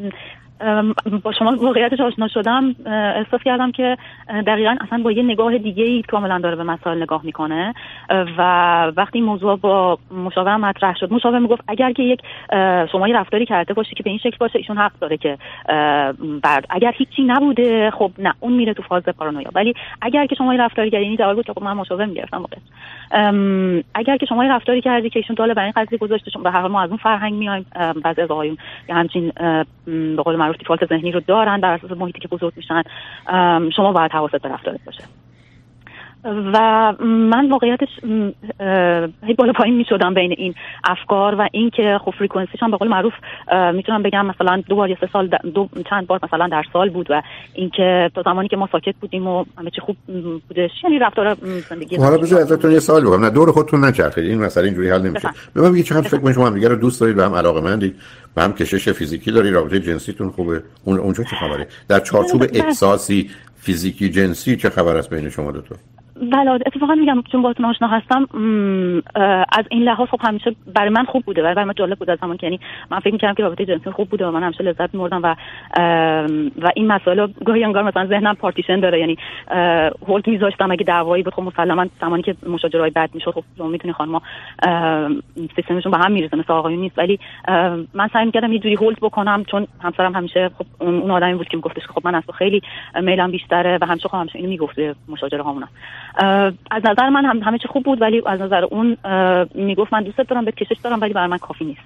با 1.24 1.32
شما 1.32 1.56
واقعیتش 1.62 2.00
آشنا 2.00 2.28
شدم 2.28 2.76
احساس 3.16 3.42
کردم 3.46 3.72
که 3.72 3.98
دقیقا 4.48 4.76
اصلا 4.82 5.04
با 5.04 5.12
یه 5.12 5.24
نگاه 5.24 5.58
دیگه 5.58 5.84
ای 5.84 6.02
کاملا 6.02 6.40
داره 6.40 6.56
به 6.56 6.64
مسائل 6.64 7.02
نگاه 7.02 7.22
می‌کنه. 7.26 7.74
و 8.38 8.42
وقتی 8.98 9.22
موضوع 9.22 9.58
با 9.58 9.98
مشاورم 10.26 10.62
مطرح 10.62 10.96
شد 10.96 11.14
مشاور 11.14 11.40
می‌گفت 11.40 11.64
اگر 11.68 11.92
که 11.92 12.04
یک 12.04 12.22
شما 12.92 13.08
یه 13.08 13.16
رفتاری 13.16 13.46
کرده 13.46 13.74
باشی 13.74 13.96
که 13.96 14.04
به 14.04 14.10
این 14.10 14.20
شکل 14.20 14.38
باشه 14.40 14.60
ایشون 14.60 14.78
حق 14.78 14.92
داره 15.02 15.18
که 15.18 15.38
بعد 16.44 16.66
اگر 16.70 16.92
هیچی 16.92 17.24
نبوده 17.24 17.92
خب 17.92 18.12
نه 18.20 18.34
اون 18.40 18.54
میره 18.54 18.74
تو 18.74 18.84
فاز 18.84 19.04
پارانویا. 19.04 19.50
ولی 19.56 19.74
اگر 20.02 20.26
که 20.26 20.36
شما 20.36 20.54
یه 20.54 20.62
رفتاری 20.62 20.92
کردی 20.92 21.04
یعنی 21.06 21.34
بود 21.34 21.46
که 21.46 21.54
خب 21.54 21.64
من 21.64 21.74
مشاور 21.74 22.06
می‌گرفتم 22.06 22.38
واقعا. 22.38 22.60
اگر 23.96 24.18
که 24.18 24.26
شما 24.26 24.46
یه 24.46 24.52
رفتاری 24.52 24.82
کردی 24.82 25.10
که 25.10 25.20
ایشون 25.20 25.36
داله 25.36 25.54
برای 25.54 25.72
این 25.76 25.86
قضیه 25.86 25.98
گذاشته 25.98 26.32
چون 26.32 26.44
به 26.44 26.52
هر 26.52 26.62
حال 26.62 26.72
ما 26.72 26.82
از 26.82 26.90
اون 26.90 26.98
فرهنگ 26.98 27.34
میایم 27.34 27.66
بعضی 28.04 28.22
از 28.22 28.32
آقایون 28.32 28.58
همچین 28.90 29.32
به 29.86 30.24
قول 30.24 30.36
معروف 30.48 30.58
دیفالت 30.58 30.86
ذهنی 30.86 31.12
رو 31.12 31.20
دارن 31.20 31.60
در 31.60 31.72
اساس 31.72 31.92
محیطی 31.92 32.20
که 32.20 32.28
بزرگ 32.28 32.54
میشن 32.56 32.84
شما 33.76 33.92
باید 33.92 34.12
حواست 34.12 34.36
به 34.36 34.50
رفتارت 34.50 34.80
باشه. 34.86 35.04
و 36.54 36.94
من 37.02 37.50
واقعیتش 37.50 37.90
هی 39.24 39.34
بالا 39.38 39.54
پایین 39.54 39.76
می 39.78 39.86
شدم 39.90 40.14
بین 40.14 40.36
این 40.38 40.54
افکار 40.84 41.36
و 41.36 41.48
اینکه 41.52 42.00
خب 42.06 42.14
فریکونسیش 42.20 42.64
هم 42.64 42.72
به 42.72 42.78
قول 42.78 42.88
معروف 42.88 43.14
می‌تونم 43.74 44.04
بگم 44.04 44.26
مثلا 44.26 44.64
دو 44.68 44.76
بار 44.76 44.90
یا 44.90 44.98
سه 45.02 45.10
سال 45.14 45.28
دو 45.28 45.70
چند 45.90 46.08
بار 46.08 46.20
مثلا 46.24 46.48
در 46.48 46.64
سال 46.74 46.90
بود 46.90 47.08
و 47.10 47.22
اینکه 47.54 48.12
تا 48.16 48.22
زمانی 48.22 48.48
که 48.48 48.58
ما 48.58 48.70
ساکت 48.72 48.96
بودیم 49.02 49.28
و 49.28 49.46
همه 49.58 49.70
چی 49.70 49.82
خوب 49.82 49.98
بودش. 50.48 50.72
یعنی 50.84 51.00
رفتار 51.00 51.38
زندگی 51.70 51.96
حالا 51.96 52.18
بذار 52.18 52.42
ازتون 52.42 52.72
یه 52.72 52.80
سوال 52.80 53.02
بکنم 53.02 53.26
نه 53.26 53.30
دور 53.30 53.52
خودتون 53.52 53.86
نچرخید 53.86 54.26
این 54.26 54.44
مسئله 54.44 54.66
اینجوری 54.66 54.90
حل 54.90 55.02
نمیشه. 55.02 55.30
به 55.54 55.62
من 55.62 55.72
بگید 55.72 55.86
چقدر 55.86 56.08
فکر 56.08 56.32
شما 56.32 56.48
هم 56.48 56.54
دیگه 56.54 56.68
رو 56.68 56.76
دوست 56.76 57.02
دارید 57.02 57.18
و 57.18 57.24
هم 57.24 57.36
علاقه 57.36 57.88
و 58.38 58.42
هم 58.42 58.54
کشش 58.54 58.90
فیزیکی 58.90 59.32
داری 59.32 59.52
رابطه 59.52 59.80
جنسیتون 59.80 60.30
خوبه. 60.30 60.64
اون 60.86 61.00
اونجا 61.00 61.24
چه 61.24 61.36
خبره؟ 61.36 61.68
در 61.90 62.00
چارچوب 62.00 62.46
احساسی 62.54 63.30
فیزیکی 63.56 64.10
جنسی 64.10 64.56
چه 64.56 64.70
خبر 64.70 64.98
است 64.98 65.10
بین 65.10 65.30
شما 65.30 65.52
دو 65.52 65.62
تا؟ 65.62 65.76
بله 66.22 66.52
اتفاقا 66.52 66.96
میگم 66.96 67.24
چون 67.32 67.42
باهاتون 67.42 67.66
آشنا 67.66 67.88
هستم 67.88 68.28
از 69.52 69.66
این 69.72 69.84
لحاظ 69.84 70.08
خب 70.08 70.20
همیشه 70.24 70.56
برای 70.76 70.90
من 70.90 71.04
خوب 71.04 71.24
بوده 71.26 71.42
برای 71.42 71.66
من 71.66 71.74
جالب 71.78 72.00
بود 72.00 72.10
از 72.10 72.18
زمان 72.22 72.38
که 72.38 72.46
یعنی 72.48 72.60
من 72.92 73.00
فکر 73.00 73.14
می‌کردم 73.14 73.34
که 73.34 73.44
رابطه 73.44 73.66
جنسی 73.66 73.92
خوب 73.92 74.10
بوده 74.10 74.28
و 74.28 74.32
من 74.32 74.44
همیشه 74.44 74.64
لذت 74.64 74.94
میبردم 74.94 75.22
و 75.24 75.36
و 76.62 76.72
این 76.76 76.88
مسائل 76.88 77.28
گاهی 77.46 77.64
انگار 77.64 77.84
مثلا 77.84 78.06
ذهنم 78.06 78.36
پارتیشن 78.36 78.80
داره 78.80 79.00
یعنی 79.00 79.18
هولد 80.08 80.28
میذاشتم 80.28 80.72
اگه 80.72 80.84
دعوایی 80.84 81.24
بود 81.24 81.34
خب 81.34 81.42
مسلما 81.42 81.86
زمانی 82.02 82.24
که 82.24 82.36
مشاجرای 82.50 82.90
بد 82.90 83.10
می‌شد 83.14 83.32
خب 83.32 83.64
می‌تونی 83.64 83.94
خانم 83.94 84.22
سیستمشون 85.56 85.92
به 85.92 85.98
هم 85.98 86.12
می‌رسه 86.12 86.38
مثل 86.38 86.54
آقایون 86.54 86.80
نیست. 86.80 86.98
ولی 86.98 87.20
من 87.94 88.10
سعی 88.14 88.26
می‌کردم 88.26 88.54
یه 88.54 88.60
جوری 88.60 88.76
هولد 88.76 88.98
بکنم 89.02 89.44
چون 89.44 89.68
همسرم 89.84 90.16
همیشه 90.16 90.50
خب 90.58 90.66
اون 90.80 91.12
آدمی 91.12 91.34
بود 91.34 91.48
که 91.48 91.58
میگفتش 91.58 91.84
خب 91.88 92.02
من 92.06 92.16
از 92.16 92.24
خیلی 92.38 92.62
میلم 93.02 93.32
بیشتره 93.32 93.78
و 93.82 93.86
همیشه 93.86 94.10
خب 94.10 94.18
همیشه 94.18 94.40
اینو 94.40 94.50
می‌گفت 94.50 94.76
مشاجره 95.10 95.44
از 96.72 96.84
نظر 96.86 97.10
من 97.10 97.26
هم 97.26 97.40
همه 97.44 97.58
چی 97.58 97.68
خوب 97.68 97.84
بود 97.84 98.02
ولی 98.02 98.22
از 98.26 98.42
نظر 98.42 98.64
اون 98.64 98.98
می‌گفت 99.56 99.94
من 99.94 100.04
دوست 100.04 100.18
دارم 100.18 100.46
به 100.46 100.52
کشش 100.52 100.78
دارم 100.84 101.02
ولی 101.02 101.14
برای 101.14 101.28
من 101.28 101.38
کافی 101.38 101.66
نیست. 101.66 101.82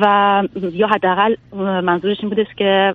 و 0.00 0.42
یا 0.72 0.86
حداقل 0.86 1.34
منظورش 1.56 2.16
این 2.20 2.28
بودش 2.28 2.46
که 2.56 2.94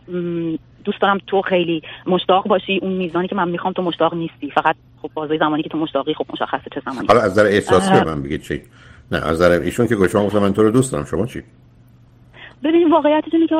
دوست 0.83 1.01
دارم 1.01 1.17
تو 1.27 1.41
خیلی 1.41 1.81
مشتاق 2.07 2.47
باشی 2.47 2.79
اون 2.81 2.91
میزانی 2.91 3.27
که 3.27 3.35
من 3.35 3.49
می‌خوام 3.49 3.73
تو 3.73 3.81
مشتاق 3.81 4.13
نیستی. 4.13 4.51
فقط 4.51 4.75
خب 5.01 5.09
بازه 5.13 5.37
زمانی 5.37 5.63
که 5.63 5.69
تو 5.69 5.77
مشتاقی 5.77 6.13
خب 6.13 6.25
مشخصه 6.33 6.63
چه 6.75 6.81
زمانی. 6.85 7.07
حالا 7.07 7.21
از 7.21 7.31
نظر 7.31 7.45
احساسی 7.45 7.91
به 7.91 8.03
من 8.03 8.23
بگید 8.23 8.41
چی؟ 8.41 8.61
نه 9.11 9.17
از 9.17 9.31
نظر 9.31 9.51
ایشون 9.51 9.87
که 9.87 9.95
شما 10.07 10.25
گفتم 10.25 10.39
من 10.39 10.53
تو 10.53 10.63
رو 10.63 10.71
دوست 10.71 10.91
دارم 10.91 11.05
شما 11.05 11.25
چی؟ 11.25 11.43
ببینید 12.65 12.91
واقعیتش 12.91 13.33
اینه 13.33 13.47
که 13.47 13.55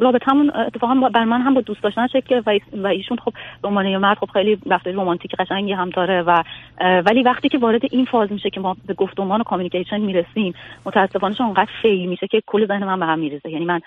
رابطه 0.00 0.30
همون 0.30 0.50
اتفاقا 0.56 0.94
بر 0.94 1.24
من 1.24 1.40
هم 1.40 1.54
با 1.54 1.60
دوست 1.60 1.82
داشتن 1.82 2.06
شکل 2.06 2.42
و 2.72 2.86
ایشون 2.86 3.18
خب 3.24 3.32
به 3.62 3.68
عنوان 3.68 3.86
یه 3.86 3.98
مرد 3.98 4.18
خب 4.18 4.30
خیلی 4.32 4.58
رفتاری 4.70 4.96
رمانتیک 4.96 5.34
قشنگی 5.34 5.72
هم 5.72 5.90
داره 5.90 6.22
و 6.22 6.42
ولی 6.80 7.22
وقتی 7.22 7.48
که 7.48 7.58
وارد 7.58 7.82
این 7.90 8.04
فاز 8.04 8.32
میشه 8.32 8.50
که 8.50 8.60
ما 8.60 8.76
به 8.86 8.94
گفتمان 8.94 9.40
و 9.40 9.44
کامیکیشن 9.44 10.00
می‌رسیم 10.00 10.54
متاسفانه 10.86 11.42
اونقدر 11.42 11.70
فیل 11.82 12.08
میشه 12.08 12.26
که 12.26 12.42
کل 12.46 12.66
ذهن 12.66 12.84
من 12.84 13.00
به 13.00 13.06
هم 13.06 13.18
میریزه. 13.18 13.50
یعنی 13.50 13.64
من 13.64 13.80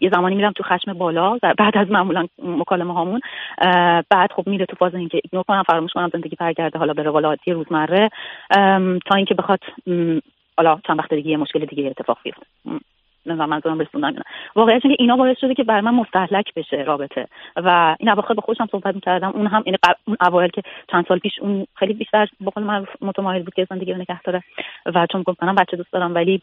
یه 0.00 0.10
زمانی 0.10 0.34
میرم 0.34 0.52
تو 0.52 0.62
خشم 0.62 0.92
بالا 0.92 1.38
بعد 1.58 1.78
از 1.78 1.90
معمولا 1.90 2.26
مکالمه 2.42 2.94
هامون 2.94 3.20
بعد 4.10 4.32
خب 4.36 4.42
میره 4.46 4.66
تو 4.66 4.76
فاز 4.76 4.94
اینکه 4.94 5.20
ایگنور 5.24 5.44
کنم 5.48 5.62
فراموش 5.62 5.92
کنم 5.92 6.10
زندگی 6.12 6.36
برگرده 6.36 6.78
حالا 6.78 6.92
به 6.92 7.02
روالات 7.02 7.48
روزمره 7.48 8.10
تا 9.06 9.14
اینکه 9.16 9.34
بخواد 9.34 9.60
حالا 10.56 10.80
چند 10.86 10.98
وقت 10.98 11.14
دیگه 11.14 11.30
یه 11.30 11.36
مشکل 11.36 11.64
دیگه 11.64 11.86
اتفاق 11.86 12.18
بیفته. 12.24 12.46
منظورم 13.26 13.78
رسوندن 13.78 14.22
واقعیت 14.56 14.82
که 14.82 14.96
اینا 14.98 15.16
باعث 15.16 15.38
شده 15.38 15.54
که 15.54 15.64
برای 15.64 15.80
من 15.80 15.94
مستحلک 15.94 16.54
بشه 16.54 16.76
رابطه. 16.76 17.28
و 17.56 17.96
این 18.00 18.08
اواخر 18.08 18.34
با 18.34 18.42
خودم 18.42 18.68
صحبت 18.72 18.94
می‌کردم. 18.94 19.30
اون 19.30 19.46
هم 19.46 19.62
یعنی 19.66 19.78
اون 20.06 20.16
اوایل 20.20 20.50
که 20.50 20.62
چند 20.92 21.06
سال 21.06 21.18
پیش 21.18 21.38
اون 21.40 21.66
خیلی 21.74 21.94
بیشتر 21.94 22.28
با 22.40 22.62
من 22.62 22.86
متمایل 23.00 23.42
بود 23.42 23.54
که 23.54 23.66
زندگی 23.70 23.92
رو 23.92 23.98
نگه 23.98 24.22
داره. 24.22 24.42
و 24.86 25.06
چون 25.12 25.22
گفتم 25.22 25.54
بچه 25.54 25.76
دوست 25.76 25.92
دارم 25.92 26.14
ولی 26.14 26.42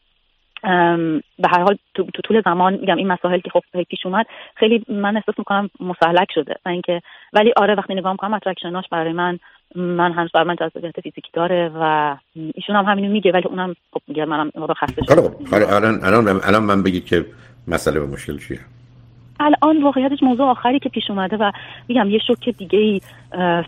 به 1.39 1.47
هر 1.51 1.61
حال 1.61 1.77
تو, 1.93 2.03
تو 2.03 2.21
طول 2.21 2.41
زمان 2.45 2.73
میگم 2.73 2.95
این 2.95 3.07
مسائل 3.07 3.39
که 3.39 3.49
خب 3.49 3.63
پیش 3.89 4.05
اومد 4.05 4.25
خیلی 4.55 4.85
من 4.87 5.15
احساس 5.17 5.39
می‌کنم 5.39 5.69
مسلک 5.79 6.27
شده. 6.33 6.55
و 6.65 6.69
اینکه 6.69 7.01
ولی 7.33 7.53
آره 7.57 7.75
وقتی 7.75 7.95
نگاه 7.95 8.11
می‌کنم 8.11 8.33
اترکشناش 8.33 8.85
برای 8.91 9.13
من 9.13 9.39
من 9.75 10.11
هنوز 10.11 10.31
بر 10.33 10.43
من 10.43 10.55
جذابیت 10.55 10.99
فیزیکی 11.03 11.29
داره 11.33 11.71
و 11.75 12.15
ایشون 12.53 12.75
هم 12.75 12.85
همینو 12.85 13.11
میگه 13.11 13.31
ولی 13.31 13.47
اونم 13.47 13.75
خب 13.93 14.01
میگه 14.07 14.25
منم 14.25 14.51
رو 14.55 14.73
خسته 14.73 15.01
شدم. 15.03 15.31
الان 15.53 16.03
الان 16.03 16.27
الان 16.43 16.63
من 16.63 16.83
بگید 16.83 17.05
که 17.05 17.25
مسئله 17.67 17.99
و 17.99 18.07
مشکل 18.07 18.37
چیه. 18.37 18.59
الان 19.39 19.83
واقعیتش 19.83 20.23
موضوع 20.23 20.45
آخری 20.45 20.79
که 20.79 20.89
پیش 20.89 21.09
اومده 21.09 21.37
و 21.37 21.51
میگم 21.87 22.09
یه 22.09 22.19
شوک 22.27 22.49
دیگه 22.49 22.79
ای 22.79 23.01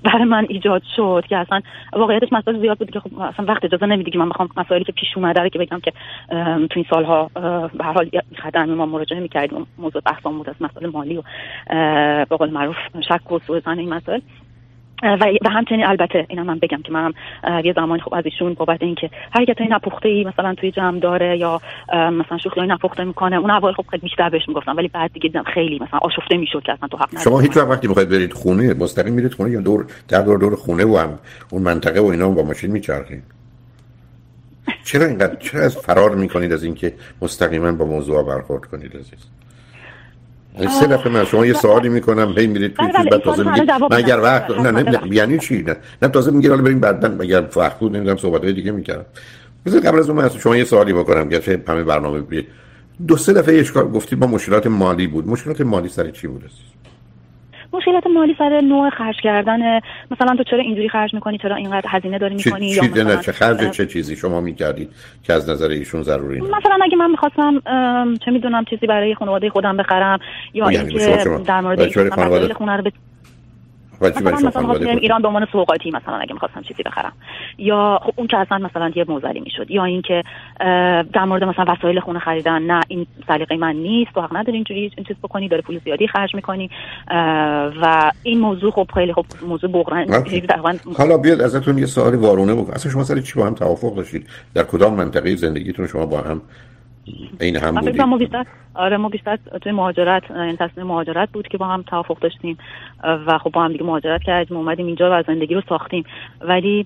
برای 0.04 0.24
من 0.24 0.46
ایجاد 0.50 0.82
شد 0.96 1.24
که 1.30 1.38
اصلا 1.38 1.62
واقعیتش 1.94 2.28
مسائل 2.32 2.60
زیاد 2.60 2.78
بود 2.78 2.92
که 2.92 3.00
خب 3.00 3.20
اصلا 3.20 3.46
وقت 3.46 3.66
اجازه 3.66 3.86
نمیده 3.86 4.12
که 4.12 4.18
من 4.18 4.30
بخوام 4.30 4.50
مسائلی 4.58 4.84
که 4.84 4.92
پیش 4.92 5.10
اومده 5.16 5.40
رو 5.40 5.50
که 5.50 5.60
بگم 5.60 5.80
که 5.80 5.94
تو 6.70 6.74
این 6.76 6.86
سالها 6.90 7.32
به 7.74 7.84
هر 7.84 7.94
حال 7.94 8.10
خدمه 8.44 8.74
ما 8.74 8.86
مراجعه 8.86 9.20
می‌کردیم 9.20 9.68
موضوع 9.78 10.02
بحثمون 10.06 10.38
بود 10.38 10.50
از 10.50 10.56
مسائل 10.62 10.90
مالی 10.90 11.18
و 11.18 11.22
به 12.30 12.36
قول 12.38 12.50
معروف 12.50 12.78
شک 13.08 13.32
و 13.32 13.40
سوء 13.40 13.60
این 13.68 13.94
مسائل. 13.94 14.20
و, 15.04 15.26
و 15.42 15.50
همچنین 15.50 15.86
البته 15.86 16.26
اینا 16.30 16.44
من 16.44 16.60
بگم 16.60 16.82
که 16.82 16.92
منم 16.92 17.14
یه 17.64 17.74
زمانی 17.74 18.02
خب 18.02 18.14
از 18.14 18.26
ایشون 18.26 18.54
بابت 18.54 18.82
اینکه 18.82 19.10
حرکت 19.32 19.62
نپخته 19.62 20.10
ای 20.10 20.24
مثلا 20.24 20.56
توی 20.56 20.72
جمع 20.72 21.00
داره 21.00 21.38
یا 21.38 21.62
مثلا 21.94 22.38
شوخی 22.38 22.62
نپخته 22.62 23.04
می‌کنه 23.04 23.36
اون 23.36 23.52
اول 23.52 23.72
خب 23.74 23.86
خیلی 23.92 24.02
بیشتر 24.02 24.30
بهش 24.30 24.48
می‌گفتم 24.48 24.78
ولی 24.78 24.88
بعد 24.88 25.14
دیگه 25.14 25.30
دیدم 25.30 25.44
خیلی 25.44 25.76
مثلا 25.76 26.00
آشفته 26.02 26.38
می‌شد 26.38 26.64
که 26.66 26.72
اصلا 26.72 26.88
تو 26.88 26.98
حق 26.98 27.24
شما 27.24 27.40
هیچ 27.40 27.58
وقتی 27.58 27.88
می‌خواید 27.88 28.10
برید 28.10 28.34
خونه 28.34 28.74
مستقیم 28.74 29.14
میرید 29.14 29.34
خونه 29.34 29.52
یا 29.52 29.62
دور 29.62 29.86
در 30.08 30.22
دور 30.22 30.38
دور 30.38 30.56
خونه 30.56 30.86
و 30.86 30.98
هم 30.98 31.20
اون 31.52 31.62
منطقه 31.62 32.00
و 32.00 32.06
اینا 32.06 32.30
با 32.30 32.44
ماشین 32.44 32.72
میچرخید؟ 32.72 33.24
چرا 34.84 35.06
اینقدر 35.06 35.36
چرا 35.36 35.62
از 35.62 35.78
فرار 35.78 36.16
می‌کنید 36.16 36.54
از 36.54 36.64
اینکه 36.64 36.94
مستقیما 37.22 37.72
با 37.72 37.86
موضوع 37.86 38.24
برخورد 38.24 38.66
کنید 38.66 38.98
عزیز؟ 38.98 39.41
یعنی 40.60 40.68
سه 40.68 40.88
دفعه 40.88 41.14
من 41.14 41.26
شما 41.26 41.46
یه 41.46 41.54
سوالی 41.54 41.90
می‌کنم 41.90 42.34
هی 42.38 42.48
میرید 42.48 42.74
توی 42.74 42.86
چیز 42.98 43.06
بعد 43.12 43.22
تازه 43.22 43.52
میگید 43.52 43.72
مگر 43.92 44.20
وقت 44.20 44.52
نه 44.52 44.72
نه 44.72 45.16
یعنی 45.16 45.40
چی؟ 45.40 45.64
نه 45.64 45.76
نه 46.02 46.08
تازه 46.08 46.32
میگید 46.32 46.50
حالا 46.50 46.64
بریم 46.64 46.80
بعدا 46.80 47.08
مگر 47.08 47.48
وقت 47.56 47.80
بود؟ 47.80 47.96
نمی‌دونم 47.96 48.18
صحبت 48.18 48.44
های 48.44 48.54
دیگه 48.54 48.72
می‌کردم. 48.72 49.06
بذار 49.66 49.82
قبل 49.82 50.00
از 50.00 50.10
اون 50.10 50.18
من 50.18 50.30
شما 50.30 50.58
یه 50.58 50.64
سوالی 50.64 50.94
بکنم 50.94 51.30
که 51.30 51.62
همه 51.68 51.84
برنامه 51.84 52.22
بیه 52.22 52.46
دو 53.08 53.18
سه 53.18 53.34
دفعه 53.34 53.60
اشکال 53.60 53.92
گفتید 53.92 54.20
با 54.20 54.28
مشکلات 54.28 54.68
مالی 54.68 55.08
بود. 55.08 55.28
مشکلات 55.28 55.62
مالی 55.62 55.90
سر 55.90 56.10
چی 56.10 56.28
بود؟ 56.28 56.44
مشکلات 57.74 58.08
مالی 58.08 58.36
سر 58.38 58.62
نوع 58.62 58.90
خرج 58.90 59.16
کردن 59.24 59.80
مثلا 60.12 60.36
تو 60.38 60.44
چرا 60.44 60.60
اینجوری 60.60 60.90
خرج 60.90 61.14
می‌کنی؟ 61.14 61.38
چرا 61.38 61.56
اینقدر 61.56 61.90
هزینه 61.90 62.18
داری 62.18 62.36
می‌کنی؟ 62.36 62.68
یا 62.68 62.84
مثلا 62.84 63.16
چه 63.16 63.32
خرج 63.32 63.70
چه 63.70 63.86
چیزی؟ 63.86 64.16
شما 64.16 64.42
می‌کردید 64.42 64.90
که 65.24 65.34
از 65.34 65.50
نظر 65.50 65.70
ایشون 65.70 66.04
ضروری 66.04 66.40
نیست 66.42 66.54
مثلا 66.54 66.78
اگه 66.84 66.96
من 66.96 67.12
می‌خواستم 67.12 67.62
چه 68.26 68.32
می‌دونم 68.32 68.66
چیزی 68.66 68.88
برای 68.88 69.16
خانواده 69.16 69.50
خودم 69.50 69.78
بخرم 69.78 70.20
یا 70.54 70.72
یعنی 70.72 70.98
اینکه 70.98 71.40
در 71.48 71.62
مورد 71.62 72.54
خونه 72.54 72.78
رو 72.78 72.84
مثلا 74.02 74.48
مثلا 74.48 74.92
ایران 74.92 75.22
به 75.22 75.28
عنوان 75.28 75.48
سوغاتی 75.52 75.92
مثلا 75.92 76.16
اگه 76.16 76.34
می‌خواستم 76.34 76.62
چیزی 76.62 76.84
بخرم 76.84 77.14
یا 77.58 78.00
خب 78.04 78.14
اون 78.16 78.28
که 78.28 78.38
اصلا 78.38 78.58
مثلا 78.58 78.92
یه 78.96 79.06
موزلی 79.08 79.40
می‌شد. 79.40 79.72
یا 79.72 79.84
اینکه 79.84 80.24
در 81.14 81.26
مورد 81.26 81.44
مثلا 81.44 81.66
وسایل 81.68 82.00
خونه 82.00 82.20
خریدن 82.20 82.62
نه 82.62 82.82
این 82.88 83.08
سلیقه 83.28 83.58
من 83.58 83.76
نیست 83.76 84.14
تو 84.14 84.22
حق 84.22 84.36
نداری 84.38 84.58
اینجوری 84.58 84.92
این 84.96 85.06
چیز 85.08 85.18
بکنی 85.24 85.48
داره 85.48 85.62
پول 85.62 85.80
زیادی 85.86 86.08
خرج 86.08 86.36
می‌کنی. 86.36 86.70
و 87.82 88.12
این 88.24 88.40
موضوع 88.40 88.72
خب 88.72 88.88
خیلی 88.94 89.14
خب 89.14 89.26
موضوع 89.48 89.72
بغرن. 89.72 90.08
حالا 90.98 91.18
بیاد 91.18 91.42
ازتون 91.42 91.78
یه 91.78 91.86
سوالی 91.86 92.18
وارونه 92.18 92.56
بکنم 92.56 92.74
اصلا 92.74 92.92
شما 92.92 93.04
سر 93.04 93.22
چی 93.22 93.40
با 93.40 93.46
هم 93.46 93.54
توافق 93.54 93.96
داشتید؟ 93.96 94.28
در 94.54 94.64
کدام 94.64 94.94
منطقه 94.94 95.36
زندگیتون 95.36 95.88
شما 95.88 96.06
با 96.06 96.22
هم 96.22 96.42
این 97.40 97.56
هم 97.56 97.76
بودید؟ 97.76 98.02
ما 98.02 98.18
بیشتر 98.18 98.46
آره 98.76 98.98
ما 98.98 99.10
بیشتر 99.10 99.40
توی 99.62 99.72
مهاجرت 99.72 100.24
یعنی 100.30 100.58
تصمیم 100.58 100.88
مهاجرت 100.88 101.30
بود 101.30 101.48
که 101.48 101.58
با 101.58 101.68
هم 101.68 101.82
توافق 101.82 102.20
داشتیم. 102.20 102.58
و 103.04 103.38
خب 103.38 103.52
با 103.52 103.64
هم 103.64 103.72
دیگه 103.72 103.84
مهاجرت 103.84 104.24
کردیم 104.24 104.58
اومدیم 104.58 104.86
اینجا 104.86 105.20
و 105.20 105.24
زندگی 105.28 105.56
رو 105.56 105.62
ساختیم. 105.70 106.04
ولی 106.42 106.86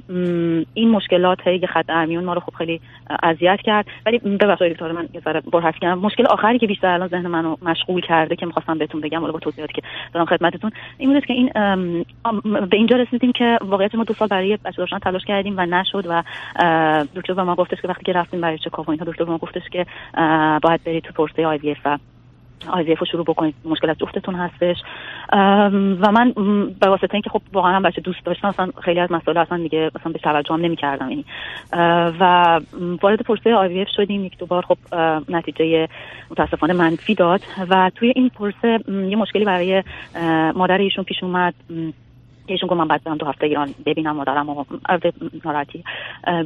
این 0.73 0.89
مشکلات 0.89 1.47
هی 1.47 1.67
خط 1.67 1.85
ارمیون 1.89 2.23
ما 2.23 2.33
رو 2.33 2.39
خب 2.39 2.53
خیلی 2.53 2.81
اذیت 3.23 3.59
کرد. 3.63 3.85
ولی 4.05 4.17
ببخشید 4.19 4.73
دکتر 4.73 4.91
من 4.91 5.07
یه 5.13 5.21
ذره 5.21 5.41
برحث 5.41 5.75
کردم 5.81 5.99
مشکل 5.99 6.25
آخری 6.25 6.59
که 6.59 6.67
بیشتر 6.67 6.87
الان 6.87 7.07
ذهن 7.07 7.27
منو 7.27 7.55
مشغول 7.61 8.01
کرده 8.01 8.35
که 8.35 8.45
می‌خواستم 8.45 8.77
بهتون 8.77 9.01
بگم 9.01 9.23
ولی 9.23 9.31
با 9.31 9.39
توضیحاتی 9.39 9.73
که 9.73 9.81
دارم 10.13 10.25
خدمتتون 10.25 10.71
این 10.97 11.13
بود 11.13 11.25
که 11.25 11.33
این 11.33 11.49
به 12.69 12.77
اینجا 12.77 12.95
رسیدیم 12.95 13.31
که 13.31 13.57
واقعیت 13.61 13.95
ما 13.95 14.03
دو 14.03 14.13
سال 14.13 14.27
برای 14.27 14.57
بچه 14.57 14.77
داشتن 14.77 14.99
تلاش 14.99 15.25
کردیم 15.25 15.53
و 15.57 15.65
نشد 15.65 16.05
و 16.07 16.23
دکتر 17.15 17.33
به 17.33 17.43
ما 17.43 17.55
گفتش 17.55 17.81
که 17.81 17.87
وقتی 17.87 18.03
که 18.03 18.13
رفتیم 18.13 18.41
برای 18.41 18.57
چکاپ 18.57 18.89
و 18.89 18.91
اینها 18.91 19.05
دکتر 19.05 19.23
به 19.23 19.31
ما 19.31 19.37
گفتش 19.37 19.63
که 19.71 19.85
باید 20.63 20.83
برید 20.85 21.03
تو 21.03 21.13
پرسه 21.13 21.47
آی 21.47 21.75
و 21.85 21.97
آی 22.67 22.95
رو 22.95 23.05
شروع 23.11 23.25
بکنید. 23.25 23.55
مشکل 23.65 23.89
از 23.89 23.97
جفتتون 23.97 24.35
هستش. 24.35 24.77
و 26.01 26.11
من 26.11 26.33
به 26.79 26.87
واسطه 26.87 27.13
اینکه 27.13 27.29
خب 27.29 27.41
واقعا 27.53 27.79
بچه 27.79 28.01
دوست 28.01 28.25
داشتم 28.25 28.47
اصلا 28.47 28.69
خیلی 28.81 28.99
از 28.99 29.11
مسائل 29.11 29.37
اصلا 29.37 29.57
دیگه 29.57 29.91
اصلا 29.99 30.11
به 30.11 30.19
توجه 30.19 30.53
هم 30.53 30.61
نمی‌کردم 30.61 31.09
یعنی. 31.09 31.25
و 32.19 32.61
وارد 33.01 33.21
پرسه 33.21 33.53
آی 33.53 33.85
شدیم 33.95 34.25
یک 34.25 34.37
دوبار 34.37 34.65
خب 34.65 34.77
نتیجه 35.29 35.87
متاسفانه 36.31 36.73
منفی 36.73 37.15
داد. 37.15 37.41
و 37.69 37.91
توی 37.95 38.13
این 38.15 38.29
پرسه 38.29 38.79
یه 39.09 39.15
مشکلی 39.15 39.45
برای 39.45 39.83
مادر 40.55 40.77
ایشون 40.77 41.03
پیش 41.03 41.23
اومد. 41.23 41.53
ایشون 42.45 42.69
گفت 42.69 42.79
من 42.79 42.87
بعد 42.87 43.03
برم 43.03 43.17
دو 43.17 43.25
هفته 43.25 43.45
ایران 43.45 43.69
ببینم 43.85 44.15
مادرم 44.15 44.49
و 44.49 44.65
ناراحتی 45.45 45.83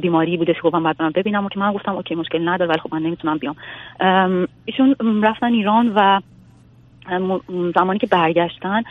بیماری 0.00 0.46
که 0.46 0.54
گفتم 0.62 0.82
بعد 0.82 0.96
برم 0.96 1.10
ببینم. 1.10 1.46
و 1.46 1.48
که 1.48 1.60
من 1.60 1.72
گفتم 1.72 1.94
اوکی 1.94 2.14
مشکل 2.14 2.48
نداره 2.48 2.70
ولی 2.70 2.80
خب 2.80 2.94
من 2.94 3.02
نمی‌تونم 3.02 3.38
بیام. 3.38 3.56
ایشون 4.64 4.96
رفتن 5.22 5.52
ایران 5.52 5.92
و 5.94 6.20
زمانی 7.74 7.98
که 7.98 8.06
برگشتن 8.06 8.82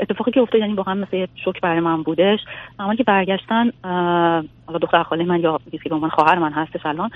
اتفاقی 0.00 0.30
که 0.30 0.40
افتاد 0.40 0.60
یعنی 0.60 0.74
واقعا 0.74 0.94
مثل 0.94 1.26
شوک 1.44 1.60
برای 1.60 1.80
من 1.80 2.02
بودش. 2.02 2.40
زمانی 2.78 2.96
که 2.96 3.04
برگشتن 3.04 3.70
حالا 4.66 4.78
دختر 4.82 5.02
خاله 5.02 5.24
من 5.24 5.40
یا 5.40 5.60
که 5.82 5.88
به 5.88 5.94
عنوان 5.94 6.10
خواهر 6.10 6.38
من 6.38 6.52
هستش 6.52 6.86
الان 6.86 7.10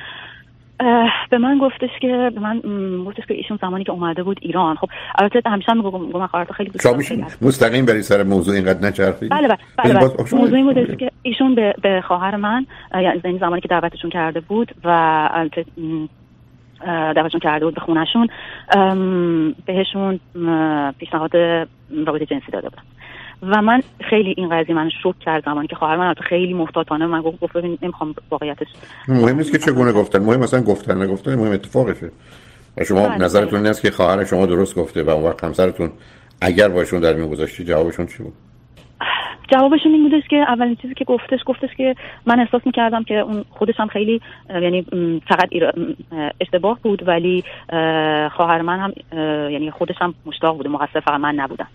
به 1.31 1.39
من 1.39 1.59
گفتش 1.59 1.91
که 2.01 2.31
به 2.35 2.41
من 2.41 2.61
گفتش 3.05 3.27
که 3.27 3.35
ایشون 3.35 3.59
زمانی 3.63 3.85
که 3.85 3.93
اومده 3.93 4.23
بود 4.23 4.39
ایران. 4.43 4.77
خب 4.77 4.89
البته 5.19 5.51
همیشه 5.51 5.73
هم 5.73 5.83
گفتم 5.83 6.19
من 6.19 6.27
خواهرت 6.27 6.53
خیلی 6.53 6.71
دوست 6.71 7.43
مستقیم 7.43 7.87
بری 7.87 8.03
سر 8.03 8.23
موضوع 8.23 8.55
اینقدر 8.55 8.89
نچرخید 8.89 9.31
بله 9.31 9.49
بله, 9.49 9.59
بله, 9.77 9.95
بله. 9.95 10.41
موضوع 10.41 10.57
این 10.57 10.67
بودش 10.67 10.97
که 10.97 11.11
ایشون 11.23 11.55
به, 11.55 11.75
به 11.83 12.01
خواهر 12.07 12.37
من 12.37 12.67
یعنی 12.95 13.39
زمانی 13.39 13.61
که 13.61 13.69
دعوتشون 13.69 14.11
کرده 14.11 14.41
بود 14.41 14.75
و 14.85 14.89
البته 15.33 15.65
دعوتشون 16.87 17.41
کرده 17.41 17.65
بود 17.65 17.75
به 17.75 17.81
خونشون 17.81 18.29
بهشون 19.67 20.21
پیشنهاد 20.99 21.37
رابطه 22.07 22.27
جنسی 22.27 22.53
داده 22.53 22.69
بودن. 22.69 22.83
و 23.43 23.63
من 23.63 23.83
خیلی 24.11 24.35
این 24.37 24.49
قضیه 24.49 24.75
من 24.75 24.91
شوک 25.03 25.19
کرد 25.19 25.45
زمانی 25.45 25.67
که 25.69 25.77
خواهر 25.77 25.97
من 25.97 26.15
خیلی 26.15 26.53
محتاطانه 26.53 27.07
من 27.07 27.21
گفت 27.21 27.41
گفت 27.41 27.57
نمی‌خوام 27.83 28.15
واقعیتش. 28.31 28.67
مهم 29.09 29.37
نیست 29.37 29.53
که 29.53 29.59
چگونه 29.59 29.93
گفتن 29.93 30.19
مهم 30.19 30.41
مثلا 30.41 30.61
گفتن 30.61 31.03
نگفتن 31.03 31.35
مهم 31.35 31.53
اتفاقشه. 31.53 32.11
و 32.77 32.85
شما 32.85 33.09
بله. 33.09 33.19
نظرتون 33.19 33.59
این 33.59 33.69
است 33.69 33.83
که 33.83 33.91
خواهر 33.91 34.25
شما 34.25 34.47
درست 34.47 34.75
گفته 34.75 35.03
و 35.03 35.11
اون 35.11 35.25
وقت 35.25 35.45
همسرتون 35.45 35.91
اگر 36.41 36.69
باشون 36.69 37.01
در 37.01 37.13
میون 37.13 37.29
گذاشتی 37.29 37.65
جوابشون 37.65 38.07
چی 38.07 38.23
بود؟ 38.23 38.33
جوابشون 39.53 39.93
این 39.93 40.03
بودش 40.03 40.29
که 40.31 40.37
اولین 40.37 40.77
چیزی 40.77 40.95
که 40.95 41.05
گفتش 41.05 41.41
گفتش 41.47 41.69
که 41.77 41.95
من 42.27 42.41
احساس 42.41 42.63
می‌کردم 42.67 43.05
که 43.05 43.15
اون 43.15 43.45
خودش 43.51 43.75
هم 43.79 43.87
خیلی 43.87 44.21
یعنی 44.51 44.87
فقط 45.29 45.49
اشتباه 46.41 46.79
بود 46.83 47.09
ولی 47.09 47.45
خواهر 48.37 48.63
من 48.63 48.79
هم 48.79 48.93
یعنی 49.51 49.71
خودش 49.71 49.97
هم 50.01 50.15
مشتاق 50.27 50.57
بوده 50.57 50.69
مقصر 50.69 51.01
فقط 51.01 51.21
من 51.21 51.35
نبودم. 51.35 51.69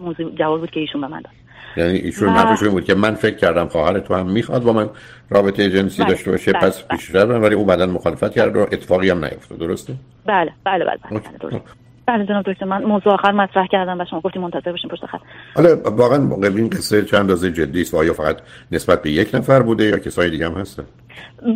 موضوع 0.00 0.34
جواب 0.34 0.60
بود 0.60 0.70
که 0.70 0.80
ایشون 0.80 1.00
به 1.00 1.06
من 1.06 1.20
داد 1.20 1.32
یعنی 1.76 1.98
ایشون 1.98 2.28
حرفشون 2.28 2.68
بود 2.68 2.84
که 2.84 2.94
من 2.94 3.14
فکر 3.14 3.36
کردم 3.36 3.68
خواهر 3.68 4.00
تو 4.00 4.14
هم 4.14 4.26
می‌خواد 4.26 4.62
با 4.62 4.72
من 4.72 4.90
رابطه 5.30 5.70
جنسی 5.70 6.02
بله. 6.02 6.10
داشته 6.12 6.30
باشه 6.30 6.52
بله. 6.52 6.60
پس 6.60 6.82
بله. 6.82 6.98
پیش 6.98 7.14
ولی 7.14 7.54
او 7.54 7.64
بعدا 7.64 7.86
مخالفت 7.86 8.32
کرد 8.32 8.56
و 8.56 8.60
اتفاقی 8.60 9.10
هم 9.10 9.24
نیفتاد 9.24 9.58
درسته 9.58 9.94
بله 10.26 10.52
بله 10.64 10.84
بله, 10.84 10.98
بله, 11.10 11.20
بله 11.20 11.38
درسته 11.40 11.60
بله 12.06 12.26
جناب 12.26 12.52
دکتر 12.52 12.66
من 12.66 12.82
موضوع 12.82 13.12
آخر 13.12 13.32
مطرح 13.32 13.66
کردم 13.66 14.00
و 14.00 14.04
شما 14.10 14.20
گفتیم 14.20 14.42
منتظر 14.42 14.70
باشیم 14.70 14.90
پشت 14.90 15.06
خط 15.06 15.20
حالا 15.54 15.76
واقعا 15.76 16.48
این 16.56 16.68
قصه 16.68 17.02
چه 17.02 17.20
اندازه 17.20 17.52
جدی 17.52 17.80
است 17.80 17.94
و 17.94 17.96
آیا 17.96 18.12
فقط 18.12 18.36
نسبت 18.72 19.02
به 19.02 19.10
یک 19.10 19.34
نفر 19.34 19.62
بوده 19.62 19.84
یا 19.84 19.98
کسای 19.98 20.30
دیگه 20.30 20.46
هم 20.46 20.52
هستن 20.52 20.84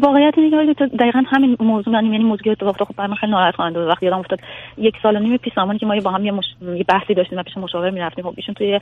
واقعیت 0.03 0.35
اینه 0.37 0.75
که 0.75 0.87
دقیقا 0.87 1.23
همین 1.27 1.57
موضوع 1.61 1.95
یعنی, 1.95 2.09
یعنی 2.09 2.25
موضوع 2.25 2.53
اتفاق 2.53 2.83
خب 2.83 2.95
برام 2.97 3.15
خیلی 3.15 3.33
ناراحت 3.33 3.57
کننده 3.57 3.81
وقتی 3.81 4.07
یادم 4.07 4.19
افتاد 4.19 4.41
یک 4.79 4.95
سال 5.03 5.17
و 5.17 5.19
نیم 5.19 5.37
پیش 5.37 5.53
زمانی 5.57 5.79
که 5.79 5.87
ما 5.87 6.01
با 6.01 6.11
هم 6.11 6.25
یه, 6.25 6.33
مش... 6.33 6.45
یه 6.63 6.85
بحثی 6.89 7.15
داشتیم 7.15 7.39
و 7.39 7.43
پیش 7.43 7.57
مشاور 7.57 7.91
می‌رفتیم. 7.91 8.25
خب 8.25 8.35
ایشون 8.37 8.55
توی 8.55 8.81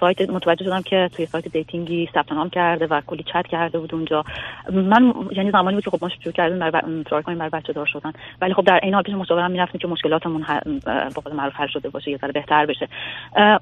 سایت 0.00 0.30
متوجه 0.30 0.64
شدم 0.64 0.82
که 0.82 1.10
توی 1.16 1.26
سایت 1.26 1.48
dating 1.48 1.99
ی 1.99 2.08
ثبت 2.14 2.32
نام 2.32 2.50
کرده 2.50 2.86
و 2.86 3.00
کلی 3.06 3.22
چت 3.22 3.46
کرده 3.46 3.78
بود 3.78 3.94
اونجا. 3.94 4.24
من 4.72 5.14
یعنی 5.32 5.50
زمانی 5.50 5.74
بود 5.74 5.84
که 5.84 5.90
خب 5.90 5.98
ما 6.02 6.08
شروع 6.08 6.32
کردیم 6.32 6.58
برای 6.58 7.04
try 7.04 7.24
کنیم 7.24 7.38
برای 7.38 7.50
بچه 7.50 7.72
دار 7.72 7.86
شدن. 7.86 8.12
ولی 8.40 8.54
خب 8.54 8.64
در 8.64 8.80
این 8.82 8.94
حال 8.94 9.02
پیش 9.02 9.14
مشاورم 9.14 9.50
می‌رفتیم 9.50 9.78
که 9.78 9.88
مشکلاتمون 9.88 10.44
به 10.84 11.20
قول 11.24 11.36
معروف 11.36 11.54
حل 11.54 11.66
شده 11.66 11.88
باشه 11.88 12.10
یه 12.10 12.16
ذره 12.16 12.32
بهتر 12.32 12.66
بشه. 12.66 12.88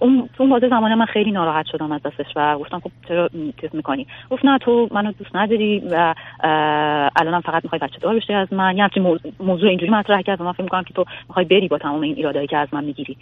اون 0.00 0.28
تو 0.36 0.42
اون 0.42 0.68
زمانی 0.68 0.94
من 0.94 1.06
خیلی 1.06 1.30
ناراحت 1.30 1.66
شدم 1.66 1.92
از 1.92 2.02
دستش 2.02 2.26
و 2.36 2.58
گفتم 2.58 2.80
خب 2.80 2.90
چرا 3.08 3.28
چیز 3.60 3.70
می‌کنی؟ 3.72 4.06
گفت 4.30 4.44
نه 4.44 4.58
تو 4.58 4.88
منو 4.90 5.12
دوست 5.12 5.36
نداری 5.36 5.82
و 5.90 6.14
الانم 6.40 7.40
فقط 7.40 7.64
می‌خوای 7.64 7.78
بچه 7.78 7.98
دار 8.00 8.16
بشی 8.16 8.32
از 8.32 8.52
من. 8.52 8.76
یه 8.76 8.88
موضوع, 9.40 9.68
اینجوری 9.68 9.92
مطرح 9.92 10.22
کرد 10.22 10.40
و 10.40 10.44
من 10.44 10.52
فکر 10.52 10.62
می‌کنم 10.62 10.84
که 10.84 10.94
تو 10.94 11.04
می‌خوای 11.28 11.44
بری 11.44 11.68
با 11.68 11.78
تمام 11.78 12.00
این 12.00 12.16
ایرادایی 12.16 12.46
که 12.46 12.56
از 12.56 12.68
من 12.72 12.84
می‌گیری. 12.84 13.16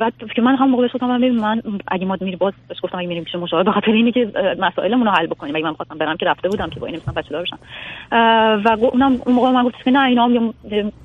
و 0.00 0.10
که 0.36 0.42
من 0.42 0.56
هم 0.56 0.70
موقع 0.70 0.88
گفتم 0.88 1.06
من 1.06 1.30
من 1.30 1.62
اگه 1.88 2.06
ما 2.06 2.16
میری 2.20 2.36
باز 2.36 2.52
بهش 2.68 2.78
گفتم 2.82 2.98
اگه 2.98 3.08
میریم 3.08 3.24
پیش 3.24 3.34
مشاور 3.34 3.62
به 3.62 3.72
خاطر 3.72 3.90
اینه 3.90 4.12
که 4.12 4.32
مسائلمون 4.58 5.06
رو 5.06 5.12
حل 5.12 5.26
بکنیم. 5.26 5.56
اگه 5.56 5.64
من 5.64 5.74
خواستم 5.74 5.98
برم 5.98 6.16
که 6.16 6.26
رفته 6.26 6.48
بودم 6.48 6.70
که 6.70 6.80
با 6.80 6.86
این 6.86 6.96
مثلا 6.96 7.14
بچه 7.14 7.30
دار 7.30 7.42
بشم. 7.42 7.58
و 8.64 8.84
اونم 8.84 9.20
اون 9.26 9.34
موقع 9.34 9.50
من 9.50 9.64
گفت 9.64 9.84
که 9.84 9.90
نه 9.90 10.08
اینا 10.08 10.24
هم 10.24 10.54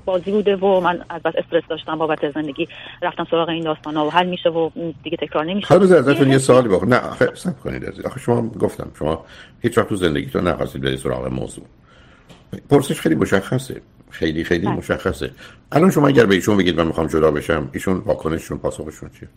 بازی 0.06 0.32
بوده 0.32 0.56
و 0.56 0.80
من 0.80 1.00
از 1.10 1.22
بس 1.22 1.34
استرس 1.38 1.64
داشتم 1.70 1.98
بابت 1.98 2.30
زندگی. 2.30 2.68
رفتم 3.02 3.28
سراغ 3.32 3.50
این 3.50 3.64
داستانا 3.64 4.06
و 4.06 4.12
حل 4.12 4.28
میشه 4.28 4.50
و 4.50 4.70
دیگه 5.04 5.18
تکرار 5.18 5.46
نمیشه. 5.46 5.68
حالا 5.68 5.84
ازتون 5.84 6.32
یه 6.32 6.38
سوالی 6.38 6.68
بکنم 6.68 6.94
نه 6.94 7.00
آخه 7.00 7.36
صبر 7.36 7.60
کنید 7.64 7.84
آخه 8.06 8.20
شما 8.20 8.42
گفتم 8.42 8.88
شما 9.00 9.26
هیچ 9.62 9.78
وقت 9.78 9.90
تو 9.90 9.96
زندگیتون 9.96 10.48
نخواستید 10.48 10.82
برید 10.82 10.98
سراغ 10.98 11.28
موضوع 11.28 11.53
پرسش 12.70 13.02
خیلی 13.02 13.16
مشخصه. 13.16 13.82
خیلی 14.10 14.44
خیلی 14.44 14.66
بله. 14.66 14.76
مشخصه. 14.76 15.32
الان 15.72 15.92
شما 15.92 16.08
اگر 16.08 16.26
به 16.26 16.36
ایشون 16.36 16.58
بگید 16.58 16.80
من 16.80 16.88
می‌خوام 16.88 17.08
جدا 17.08 17.32
بشم 17.32 17.70
ایشون 17.74 17.98
واکنششون 17.98 18.58
پاسخشون 18.58 19.10
چیه؟ 19.20 19.30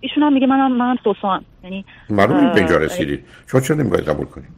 ایشون 0.00 0.22
هم 0.22 0.32
میگه 0.32 0.46
منم 0.46 0.72
من 0.76 0.96
سوسوام 1.04 1.44
یعنی 1.64 1.84
معلومه 2.10 2.52
به 2.52 2.58
اینجا 2.58 2.76
رسیدید. 2.76 3.24
شما 3.46 3.60
چرا 3.60 3.76
نمی‌گوید 3.76 4.08
قبول 4.08 4.26
کنید؟ 4.26 4.48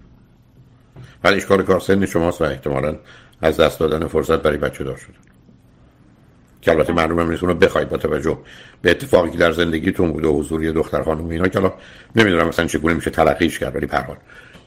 ولی 1.24 1.36
اشکال 1.36 1.62
کار 1.62 1.80
سن 1.80 2.06
شماست 2.06 2.40
و 2.40 2.44
احتمالا 2.44 2.96
از 3.42 3.60
دست 3.60 3.80
دادن 3.80 4.06
فرصت 4.06 4.42
برای 4.42 4.56
بچه 4.56 4.84
دار 4.84 4.96
شدن. 4.96 5.14
که 6.60 6.70
البته 6.70 6.92
بله. 6.92 7.02
معلومه 7.02 7.30
نیست 7.30 7.42
اونو 7.42 7.54
بخواید 7.54 7.88
با 7.88 7.96
توجه 7.96 8.38
به 8.82 8.90
اتفاقی 8.90 9.30
که 9.30 9.38
در 9.38 9.52
زندگیتون 9.52 10.12
بوده 10.12 10.28
و 10.28 10.38
حضوری 10.38 10.72
دختر 10.72 11.02
خانم 11.02 11.28
اینا 11.28 11.48
که 11.48 11.58
الان 11.58 11.72
نمی‌دونم 12.16 12.48
مثلا 12.48 12.66
چگونه 12.66 12.94
میشه 12.94 13.10
تلقیش 13.10 13.58
کرد 13.58 13.76
ولی 13.76 13.86
پر 13.86 14.16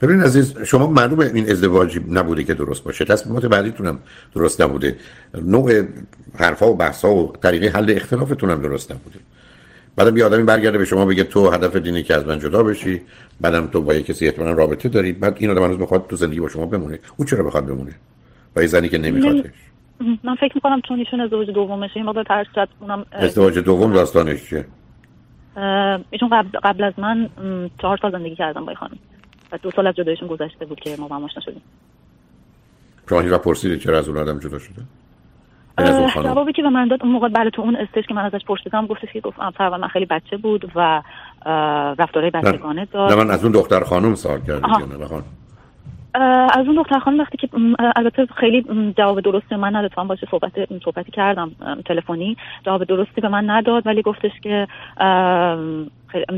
ببین 0.04 0.22
عزیز 0.22 0.58
شما 0.64 0.88
معلومه 0.88 1.26
این 1.34 1.52
ازدواجی 1.52 2.06
نبوده 2.10 2.44
که 2.44 2.54
درست 2.54 2.84
باشه. 2.84 3.06
تصمیمات 3.06 3.46
بعدیتون 3.46 3.88
هم 3.88 4.00
درست 4.36 4.62
نبوده. 4.62 4.96
نوع 5.44 5.84
حرفا 6.40 6.72
و 6.72 6.76
بحثا 6.76 7.16
و 7.16 7.34
طریقه 7.42 7.68
حل 7.78 7.94
اختلافتون 7.96 8.50
هم 8.50 8.62
درست 8.62 8.92
نبوده. 8.92 9.20
بعدم 9.96 10.18
یه 10.18 10.26
آدمی 10.26 10.44
برگرده 10.44 10.78
به 10.78 10.86
شما 10.86 11.06
بگه 11.06 11.24
تو 11.24 11.50
هدف 11.50 11.76
دینی 11.76 12.04
که 12.04 12.16
از 12.16 12.26
من 12.26 12.40
جدا 12.40 12.64
بشی 12.64 13.02
بعدم 13.42 13.68
تو 13.68 13.82
با 13.82 13.94
کسی 13.94 14.26
احتمالاً 14.26 14.52
رابطه 14.52 14.90
داری 14.90 15.12
بعد 15.12 15.36
این 15.40 15.50
آدم 15.50 15.64
هنوز 15.64 15.78
بخواد 15.78 16.08
تو 16.08 16.16
زندگی 16.16 16.40
با 16.40 16.50
شما 16.50 16.66
بمونه. 16.66 17.00
او 17.18 17.26
چرا 17.26 17.44
بخواد 17.44 17.66
بمونه؟ 17.66 17.92
با 18.56 18.62
یه 18.62 18.68
زنی 18.68 18.90
که 18.90 18.98
نمیخوادش 18.98 19.52
من 20.24 20.36
فکر 20.36 20.52
می‌کنم 20.56 20.82
چون 20.88 21.00
ایشون 21.00 21.22
ازدواج 21.22 21.50
دومشه 21.50 21.98
این 21.98 22.06
مقدار 22.06 22.24
ترس 22.24 22.48
اونم 22.80 23.06
ازدواج 23.12 23.60
دوم 23.60 23.94
داستانش 23.94 24.50
چیه؟ 24.50 24.66
ایشون 26.10 26.30
قبل, 26.32 26.60
قبل 26.64 26.84
از 26.84 26.94
من 26.98 27.30
چهار 27.82 28.00
سال 28.02 28.12
زندگی 28.12 28.36
کردم 28.36 28.66
با 28.66 28.74
خانم. 28.74 28.98
و 29.54 29.58
دو 29.62 29.72
سال 29.72 29.88
از 29.88 29.96
جدایشون 29.96 30.28
گذشته 30.28 30.66
بود 30.66 30.80
که 30.80 30.96
ما 31.00 31.08
با 31.08 31.16
هم 31.16 31.24
آشنا 31.24 31.42
شدیم. 31.42 31.62
شما 33.10 33.20
هیچ 33.20 33.34
پرسیدید 33.34 33.80
چرا 33.80 33.98
از 33.98 34.10
اون 34.10 34.18
آدم 34.18 34.40
جدا 34.40 34.60
شده؟ 34.60 34.82
جوابی 36.24 36.54
که 36.54 36.62
به 36.62 36.70
من 36.70 36.88
داد 36.88 37.04
اون 37.04 37.12
موقع 37.12 37.30
بله 37.30 37.50
تو 37.50 37.62
اون 37.62 37.76
استش 37.76 38.08
که 38.08 38.14
من 38.14 38.26
ازش 38.26 38.46
پرسیدم 38.48 38.88
گفتش 38.88 39.14
که 39.14 39.20
گفت 39.20 39.38
تقریبا 39.58 39.78
من 39.78 39.88
خیلی 39.88 40.06
بچه 40.06 40.38
بود 40.38 40.72
و 40.76 41.02
رفتارهای 42.00 42.30
بچگانه 42.32 42.86
داشت. 42.86 43.18
من 43.18 43.32
از 43.32 43.44
اون 43.44 43.52
دختر 43.52 43.84
خانم 43.84 44.16
سوال 44.16 44.42
کردم 44.42 45.43
از 46.14 46.66
اون 46.68 46.76
دختر 46.76 47.00
خانم 47.00 47.20
وقتی 47.20 47.38
که 47.38 47.50
البته 47.96 48.26
خیلی 48.26 48.94
جواب 48.98 49.22
درستی 49.22 49.56
من 49.56 49.76
نداد. 49.76 49.92
من 49.98 50.08
باشه 50.08 50.28
صحبت 50.32 50.52
صحبتی 50.86 51.12
کردم 51.12 51.52
تلفنی. 51.86 52.38
جواب 52.66 52.84
درستی 52.84 53.22
به 53.22 53.28
من 53.28 53.50
نداد 53.50 53.88
ولی 53.88 54.02
گفتش 54.02 54.32
که 54.42 54.68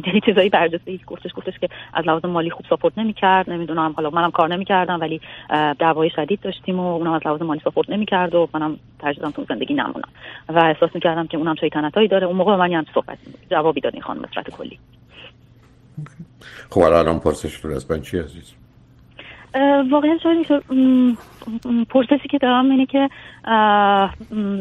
خیلی 0.05 0.21
چیزایی 0.25 0.49
برجسته 0.49 0.99
گفتش 1.07 1.31
گفتش 1.35 1.59
که 1.59 1.69
از 1.93 2.05
لحاظ 2.05 2.25
مالی 2.25 2.49
خوب 2.49 2.65
ساپورت 2.69 2.97
نمی‌کرد. 2.97 3.49
نمی‌دونم 3.49 3.93
حالا 3.97 4.09
منم 4.09 4.31
کار 4.31 4.47
نمی‌کردم 4.47 4.99
ولی 4.99 5.21
دعوای 5.79 6.09
شدید 6.09 6.39
داشتیم 6.41 6.79
و 6.79 6.95
اونم 6.95 7.11
از 7.11 7.21
لحاظ 7.25 7.41
مالی 7.41 7.61
ساپورت 7.63 7.89
نمی‌کرد 7.89 8.35
و 8.35 8.49
منم 8.53 8.77
ترجیح 8.99 9.29
تو 9.29 9.45
زندگی 9.49 9.73
نمونم 9.73 10.09
و 10.49 10.59
احساس 10.59 10.89
می‌کردم 10.95 11.27
که 11.27 11.37
اونم 11.37 11.55
شیطنتایی 11.55 12.07
داره. 12.07 12.27
اون 12.27 12.35
موقع 12.35 12.51
به 12.51 12.57
من 12.57 12.71
یه 12.71 12.85
صحبت 12.93 13.17
جوابی 13.51 13.81
داد 13.81 13.93
این 13.93 14.03
خانم 14.03 14.25
کلی. 14.57 14.79
خب 16.69 16.81
الان 16.81 17.19
پرسش 17.19 17.59
تو 17.59 17.99
چی 17.99 18.19
عزیز 18.19 18.53
واقعا 19.91 20.17
شاید 20.23 20.63
پرسشی 21.89 22.27
که 22.29 22.37
دارم 22.37 22.71
اینه 22.71 22.85
که 22.85 23.09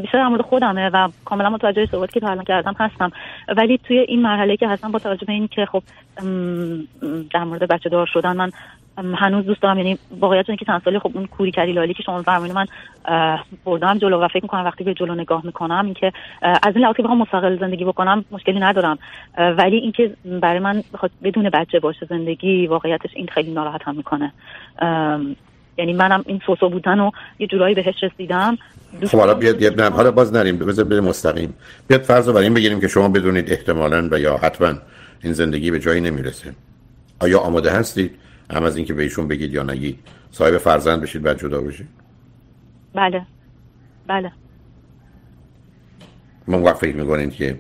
بیشتر 0.02 0.18
در 0.18 0.28
مورد 0.28 0.42
خودمه 0.42 0.90
و 0.90 1.08
کاملا 1.24 1.50
متوجه 1.50 1.86
صحبت 1.86 2.12
که 2.12 2.20
تا 2.20 2.28
الان 2.28 2.44
کردم 2.44 2.74
هستم. 2.78 3.10
ولی 3.56 3.78
توی 3.78 3.98
این 3.98 4.22
مرحله 4.22 4.56
که 4.56 4.68
هستم 4.68 4.92
با 4.92 4.98
توجه 4.98 5.26
به 5.26 5.32
این 5.32 5.48
که 5.48 5.66
خب 5.66 5.82
در 7.34 7.44
مورد 7.44 7.68
بچه 7.68 7.88
دار 7.88 8.06
شدن 8.06 8.36
من 8.36 8.50
هنوز 8.98 9.44
دوست 9.44 9.62
دارم 9.62 9.78
یعنی 9.78 9.98
واقعیت 10.20 10.44
اینه 10.48 10.56
که 10.56 10.64
چند 10.64 10.82
سالی 10.84 10.98
خب 10.98 11.10
اون 11.14 11.26
کوری 11.26 11.50
کری 11.50 11.72
لالی 11.72 11.94
که 11.94 12.02
شما 12.02 12.22
فرمودید 12.22 12.54
من 12.54 12.66
بردم 13.64 13.98
جلو 13.98 14.20
و 14.20 14.28
فکر 14.28 14.42
می‌کنم 14.42 14.64
وقتی 14.64 14.84
به 14.84 14.94
جلو 14.94 15.14
نگاه 15.14 15.42
می‌کنم 15.44 15.84
اینکه 15.84 16.12
از 16.42 16.74
این 16.74 16.84
لحاظ 16.84 16.96
که 16.96 17.02
بخوام 17.02 17.18
مستقل 17.18 17.58
زندگی 17.58 17.84
بکنم 17.84 18.24
مشکلی 18.30 18.60
ندارم. 18.60 18.98
ولی 19.38 19.76
اینکه 19.76 20.10
برای 20.40 20.58
من 20.58 20.82
بخواد 20.94 21.10
بدون 21.22 21.50
بچه 21.50 21.80
باشه 21.80 22.06
زندگی 22.06 22.66
واقعیتش 22.66 23.10
این 23.14 23.26
خیلی 23.26 23.52
ناراحت 23.52 23.80
هم 23.84 23.96
می‌کنه 23.96 24.32
یعنی 25.78 25.92
منم 25.92 26.22
این 26.26 26.40
سوسو 26.46 26.68
بودن 26.68 27.00
و 27.00 27.10
یه 27.38 27.46
جورایی 27.46 27.74
بهش 27.74 27.94
رسیدم. 28.02 28.58
خب 29.06 29.18
حالا 29.18 29.34
بیاد 29.34 29.80
نه 29.80 29.90
حالا 29.90 30.10
باز 30.10 30.32
نریم. 30.32 30.58
بذار 30.58 30.84
بریم 30.84 31.04
مستقیم. 31.04 31.54
بیاد 31.88 32.00
فرض 32.00 32.28
رو 32.28 32.36
این 32.36 32.54
بگیریم 32.54 32.80
که 32.80 32.88
شما 32.88 33.08
بدونید 33.08 33.52
احتمالاً 33.52 34.08
و 34.10 34.18
یا 34.18 34.36
حتما 34.36 34.72
این 35.24 35.32
زندگی 35.32 35.70
به 35.70 35.80
جایی 35.80 36.00
نمی‌رسه. 36.00 36.52
آیا 37.20 37.40
آماده 37.40 37.70
هستید؟ 37.70 38.14
هم 38.50 38.62
از 38.62 38.76
اینکه 38.76 38.94
بهشون 38.94 39.28
بگید 39.28 39.52
یا 39.52 39.62
نگید. 39.62 39.98
صاحب 40.30 40.58
فرزند 40.58 41.00
بشید 41.00 41.22
بعد 41.22 41.38
جدا 41.38 41.60
بشید. 41.60 41.88
بله. 42.94 43.26
بله. 44.06 44.32
من 46.46 46.62
وقت 46.62 46.76
فکر 46.76 46.96
می‌کنید 46.96 47.32
که 47.32 47.58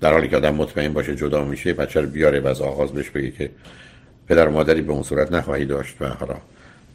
در 0.00 0.12
حالی 0.12 0.28
که 0.28 0.36
آدم 0.36 0.54
مطمئن 0.54 0.92
باشه 0.92 1.16
جدا 1.16 1.44
میشه 1.44 1.72
بچه 1.72 2.00
رو 2.00 2.06
بیاره 2.06 2.40
و 2.40 2.46
از 2.46 2.60
آغاز 2.60 2.92
بهش 2.92 3.10
بگه 3.10 3.30
که 3.30 3.50
پدر 4.28 4.48
و 4.48 4.52
مادری 4.52 4.82
به 4.82 4.92
اون 4.92 5.02
صورت 5.02 5.32
نخواهی 5.32 5.64
داشت 5.64 6.02
و 6.02 6.08
حالا 6.08 6.34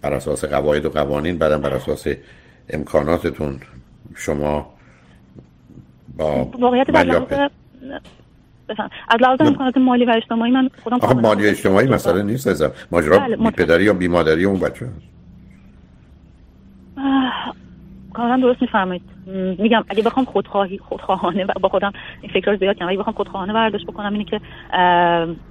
بر 0.02 0.14
اساس 0.14 0.46
قواعد 0.46 0.86
و 0.86 0.90
قوانین 0.90 1.38
بعدم 1.38 1.62
بر 1.62 1.74
اساس 1.74 2.08
امکاناتتون 2.70 3.60
شما 4.16 4.74
با 6.18 6.44
واقعیت 6.44 6.88
از 9.10 9.22
لحاظ 9.22 9.42
امکانات 9.42 9.78
مالی 9.78 10.06
و 10.06 10.14
اجتماعی 10.16 10.52
من 10.52 10.70
خودم 10.84 10.98
آخه 11.02 11.14
مالی 11.14 11.46
و 11.46 11.50
اجتماعی 11.50 11.88
مسئله 11.88 12.24
نیست 12.24 12.48
ازم 12.48 12.72
ماجرا 12.92 13.20
بله 13.20 13.52
پدری 13.52 13.84
یا 13.84 13.94
بی 13.94 14.08
مادری 14.08 14.46
اون 14.46 14.60
بچه 14.60 14.86
هست. 14.86 15.18
کاملا 18.14 18.38
درست 18.38 18.62
میفرمایید. 18.62 19.02
میگم 19.60 19.84
اگه 19.90 20.04
بخوام 20.04 20.26
خودخواهی 20.26 20.78
خودخواهانه 20.78 21.46
و 21.46 21.54
با 21.62 21.70
خودم 21.70 21.94
این 22.22 22.32
فکر 22.32 22.52
رو 22.52 22.58
زیاد 22.58 22.78
کنم 22.78 22.88
اگه 22.88 22.98
بخوام 22.98 23.16
خودخواهانه 23.16 23.54
برداشت 23.54 23.86
بکنم 23.86 24.14
اینه 24.14 24.26
که 24.26 24.42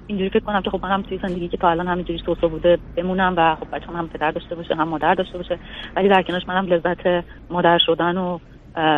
اینجوری 0.07 0.29
فکر 0.29 0.39
کنم 0.39 0.61
که 0.61 0.69
خب 0.69 0.79
منم 0.83 1.01
توی 1.01 1.19
زندگی 1.23 1.47
که 1.47 1.57
تا 1.57 1.69
الان 1.69 1.87
همینجوری 1.87 2.19
سوسو 2.25 2.49
بوده 2.49 2.77
بمونم 2.95 3.33
و 3.37 3.55
خب 3.55 3.75
بچه‌م 3.75 3.95
هم 3.95 4.07
پدر 4.07 4.31
داشته 4.31 4.55
باشه 4.55 4.75
هم 4.75 4.87
مادر 4.87 5.13
داشته 5.13 5.37
باشه 5.37 5.59
ولی 5.95 6.09
در 6.09 6.21
کنارش 6.21 6.47
منم 6.47 6.65
لذت 6.65 7.25
مادر 7.49 7.77
شدن 7.85 8.17
و 8.17 8.39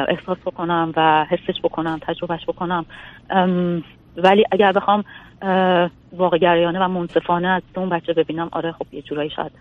احساس 0.07 0.37
بکنم 0.45 0.93
و 0.95 1.25
حسش 1.29 1.61
بکنم 1.63 1.99
تجربهش 2.01 2.45
بکنم. 2.47 2.85
ولی 4.23 4.45
اگر 4.51 4.71
بخوام 4.71 5.03
واقعگریانه 6.13 6.85
و 6.85 6.87
منصفانه 6.87 7.47
از 7.47 7.61
اون 7.75 7.89
بچه 7.89 8.13
ببینم 8.13 8.49
آره 8.51 8.71
خب 8.71 8.85
یه 8.91 9.01
جورایی 9.01 9.29
شاید 9.29 9.51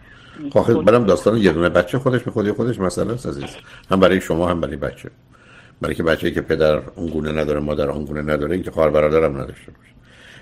خب 0.53 0.83
برام 0.83 1.05
داستان 1.05 1.37
یه 1.37 1.53
دونه 1.53 1.69
بچه 1.69 1.99
خودش 1.99 2.23
به 2.23 2.31
خودی 2.31 2.53
خودش 2.53 2.81
مسئله 2.81 3.13
است 3.13 3.59
هم 3.91 4.01
برای 4.01 4.21
شما 4.21 4.49
هم 4.49 4.61
برای 4.61 4.77
بچه. 4.77 5.11
برای 5.81 5.95
که 5.95 6.03
بچه‌ای 6.03 6.33
که 6.33 6.41
پدر 6.41 6.81
اون 6.97 7.07
گونه 7.07 7.33
نداره 7.33 7.61
مادر 7.61 7.91
اون 7.91 8.05
گونه 8.05 8.23
نداره 8.23 8.55
اینکه 8.55 8.71
خواهر 8.71 8.91
برادرم 8.91 9.33
نداشته 9.37 9.73
باشه. 9.73 9.93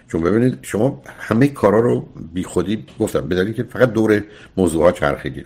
چون 0.08 0.22
ببینید 0.22 0.58
شما 0.62 1.02
همه 1.18 1.48
کارا 1.48 1.80
رو 1.80 2.08
بی 2.34 2.44
خودی 2.44 2.84
گفتم. 2.98 3.28
بدونید 3.28 3.56
که 3.56 3.62
فقط 3.62 3.92
دور 3.92 4.22
موضوع 4.56 4.82
ها 4.82 4.92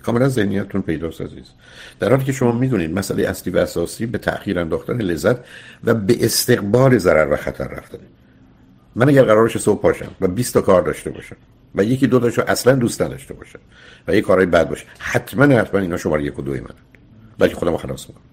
کاملا 0.03 0.29
ذهنیتتون 0.29 0.83
پیداست 0.83 1.21
عزیز. 1.21 1.53
در 2.01 2.11
حالی 2.11 2.25
که 2.25 2.33
شما 2.33 2.53
می‌دونید 2.53 2.99
مسئله 2.99 3.29
اصلی 3.29 3.53
و 3.53 3.59
اساسی 3.59 4.07
به 4.07 4.19
تأخیر 4.19 4.59
انداختن 4.59 4.97
لذت 4.97 5.37
و 5.85 5.95
به 5.95 6.25
استقبال 6.25 6.99
ضرر 6.99 7.33
و 7.33 7.37
خطر 7.37 7.69
رفتنه. 7.69 8.01
من 8.97 9.09
اگر 9.09 9.23
قرارش 9.23 9.59
صبح 9.59 9.81
پاشم 9.83 10.11
و 10.21 10.29
20 10.29 10.55
تا 10.55 10.61
کار 10.61 10.83
داشته 10.83 11.11
باشم 11.11 11.37
و 11.75 11.85
یکی 11.85 12.07
دو 12.07 12.21
تاشو 12.21 12.43
اصلا 12.47 12.75
دوست 12.75 13.03
نداشته 13.03 13.35
باشم 13.35 13.59
و 14.09 14.15
یه 14.15 14.21
کارهای 14.21 14.47
بد 14.47 14.69
باشه 14.69 14.85
حتما 14.99 15.45
حتما 15.45 15.81
اینا 15.81 15.97
شماره 15.97 16.25
یک 16.25 16.39
و 16.39 16.43
دوی 16.43 16.61
منن 16.61 16.75
بلکه 17.39 17.55
خودم 17.55 17.77
خلاص 17.77 18.09
می‌کنم. 18.09 18.25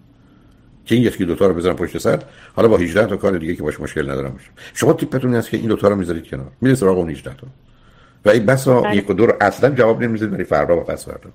که 0.85 0.95
این 0.95 1.03
یکی 1.03 1.25
دو 1.25 1.35
تا 1.35 1.47
رو 1.47 1.53
بزنم 1.53 1.75
پشت 1.75 1.97
سر 1.97 2.23
حالا 2.55 2.67
با 2.67 2.77
18 2.77 3.05
تا 3.05 3.17
کار 3.17 3.37
دیگه 3.37 3.55
که 3.55 3.63
باش 3.63 3.79
مشکل 3.79 4.09
ندارم 4.09 4.29
باشه 4.29 4.49
شما 4.73 4.93
تیپتون 4.93 5.35
است 5.35 5.49
که 5.49 5.57
این 5.57 5.67
دو 5.67 5.75
تا 5.75 5.87
رو 5.87 5.95
می‌ذارید 5.95 6.27
کنار. 6.27 6.51
میره 6.61 6.75
سراغ 6.75 6.97
اون 6.97 7.09
18 7.09 7.33
تا. 7.33 7.47
و 8.25 8.29
این 8.29 8.45
بسا 8.45 8.81
بله. 8.81 8.95
یک 8.95 9.09
و 9.09 9.13
دو 9.13 9.25
رو 9.25 9.33
اصلا 9.41 9.69
جواب 9.69 10.03
نمی‌دید 10.03 10.31
برای 10.31 10.43
فردا 10.43 10.77
و 10.77 10.83
پس 10.83 11.05
فردا 11.05 11.29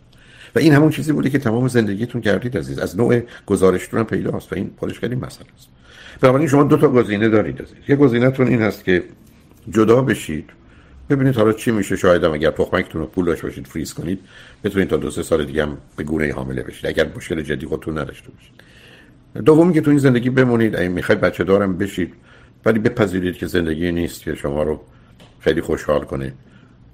و 0.55 0.59
این 0.59 0.73
همون 0.73 0.91
چیزی 0.91 1.13
بوده 1.13 1.31
که 1.31 1.39
تمام 1.39 1.69
زندگیتون 1.69 2.21
کردید 2.21 2.59
عزیز. 2.59 2.79
از 2.79 2.97
نوع 2.97 3.23
گزارشتون 3.47 4.01
هم 4.01 4.07
پیداست 4.07 4.53
و 4.53 4.57
این 4.57 4.71
خودش 4.77 4.99
خیلی 4.99 5.15
مسئله 5.15 5.47
است. 5.57 5.69
بنابراین 6.23 6.49
شما 6.49 6.63
دو 6.63 6.77
تا 6.77 6.89
گزینه 6.89 7.29
دارید 7.29 7.61
یک 7.89 7.99
گزینهتون 7.99 8.47
این 8.47 8.63
هست 8.63 8.85
که 8.85 9.05
جدا 9.71 10.03
بشید 10.03 10.51
ببینید 11.11 11.37
حالا 11.37 11.53
چی 11.53 11.71
میشه. 11.71 11.97
شاید 11.97 12.25
هم 12.25 12.33
اگر 12.33 12.51
تخمکتون 12.51 13.01
رو 13.01 13.07
پول 13.07 13.25
داشته 13.25 13.47
باشید 13.47 13.67
فریز 13.67 13.95
کنید 13.95 14.19
بتونید 14.65 14.89
تا 14.89 14.97
دو 14.97 15.11
سه 15.11 15.23
سال 15.23 15.45
دیگه 15.45 15.63
هم 15.63 15.79
به 15.97 16.05
گونه 16.05 16.33
حامله 16.33 16.63
بشید. 16.63 16.87
اگر 16.87 17.09
مشکل 17.17 17.43
جدی 17.43 17.67
خودتون 17.67 17.99
نداشته 17.99 18.29
باشید. 18.31 18.53
دومی 19.45 19.75
که 19.75 19.81
تو 19.81 19.91
این 19.91 19.99
زندگی 19.99 20.31
بمونید 20.31 20.77
اگه 20.77 20.89
می‌خواید 20.89 21.21
بچه 21.21 21.45
دارم 21.45 21.79
بشید 21.79 22.15
ولی 22.65 22.79
بپذیرید 22.79 23.37
که 23.37 23.47
زندگی 23.47 23.93
نیست 23.93 24.23
که 24.23 24.35
شما 24.35 24.63
رو 24.63 24.81
خیلی 25.41 25.61
خوشحال 25.61 26.05
کنه 26.05 26.33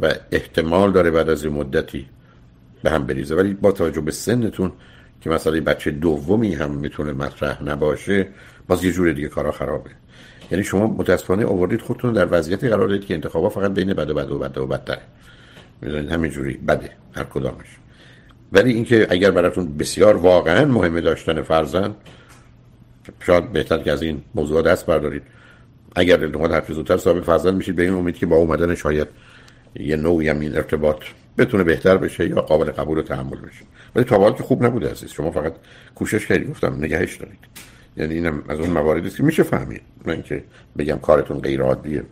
و 0.00 0.14
احتمال 0.32 0.92
داره 0.92 1.10
بعد 1.10 1.28
از 1.28 1.44
این 1.44 1.52
مدتی 1.54 2.06
به 2.82 2.90
هم 2.90 3.06
بریزه. 3.06 3.34
ولی 3.34 3.54
با 3.54 3.72
توجه 3.72 4.00
به 4.00 4.10
سنتون 4.10 4.72
که 5.20 5.30
مثلا 5.30 5.60
بچه 5.60 5.90
دومی 5.90 6.54
هم 6.54 6.70
می‌تونه 6.70 7.12
مطرح 7.12 7.62
نباشه 7.62 8.26
باز 8.68 8.84
یه 8.84 8.92
جور 8.92 9.12
دیگه 9.12 9.28
کارا 9.28 9.52
خرابه. 9.52 9.90
یعنی 10.50 10.64
شما 10.64 10.86
متاسفانه 10.86 11.46
آوردید 11.46 11.80
خودتون 11.80 12.12
در 12.12 12.28
وضعیتی 12.30 12.68
قرار 12.68 12.88
دادید 12.88 13.06
که 13.06 13.14
انتخابا 13.14 13.48
فقط 13.48 13.74
بین 13.74 13.92
بد 13.92 14.10
و 14.10 14.14
بد 14.14 14.30
و 14.30 14.38
بد 14.38 14.58
و 14.58 14.66
بدتره. 14.66 15.00
می‌دونید 15.82 16.10
همینجوری 16.10 16.54
بده. 16.54 16.90
هر 17.12 17.24
کدامش. 17.24 17.66
ولی 18.52 18.72
اینکه 18.72 19.06
اگر 19.10 19.30
براتون 19.30 19.76
بسیار 19.76 20.16
واقعا 20.16 20.64
مهمه 20.64 21.00
داشتن 21.00 21.42
فرزند 21.42 21.94
شاید 23.20 23.52
بهتر 23.52 23.78
که 23.78 23.92
از 23.92 24.02
این 24.02 24.22
موضوع 24.34 24.62
دست 24.62 24.86
بردارید. 24.86 25.22
اگر 25.96 26.16
دلتون 26.16 26.52
هر 26.52 26.64
زودتر 26.68 26.96
صاحب 26.96 27.20
فرزند 27.20 27.54
میشید 27.54 27.76
به 27.76 27.82
این 27.82 27.92
امید 27.92 28.16
که 28.16 28.26
با 28.26 28.36
اومدن 28.36 28.74
شاید 28.74 29.08
یه 29.74 29.96
نوعی 29.96 30.28
هم 30.28 30.40
این 30.40 30.56
ارتباط 30.56 30.96
بتونه 31.38 31.64
بهتر 31.64 31.96
بشه 31.96 32.28
یا 32.28 32.40
قابل 32.40 32.70
قبول 32.70 32.98
و 32.98 33.02
تحمل 33.02 33.36
بشه. 33.36 33.64
ولی 33.94 34.04
تا 34.04 34.32
که 34.32 34.42
خوب 34.42 34.64
نبوده 34.64 34.90
عزیز. 34.90 35.10
شما 35.10 35.30
فقط 35.30 35.54
کوشش 35.94 36.26
کردید. 36.26 36.50
گفتم 36.50 36.76
نگهش 36.78 37.16
دارید. 37.16 37.38
یعنی 37.98 38.14
اینم 38.14 38.42
از 38.48 38.60
اون 38.60 38.70
مواردی 38.70 39.06
است 39.06 39.16
که 39.16 39.22
میشه 39.22 39.42
فهمید. 39.42 39.82
من 40.04 40.22
که 40.22 40.44
بگم 40.78 40.98
کارتون 40.98 41.40
غیر 41.40 41.62
عادیه. 41.62 42.02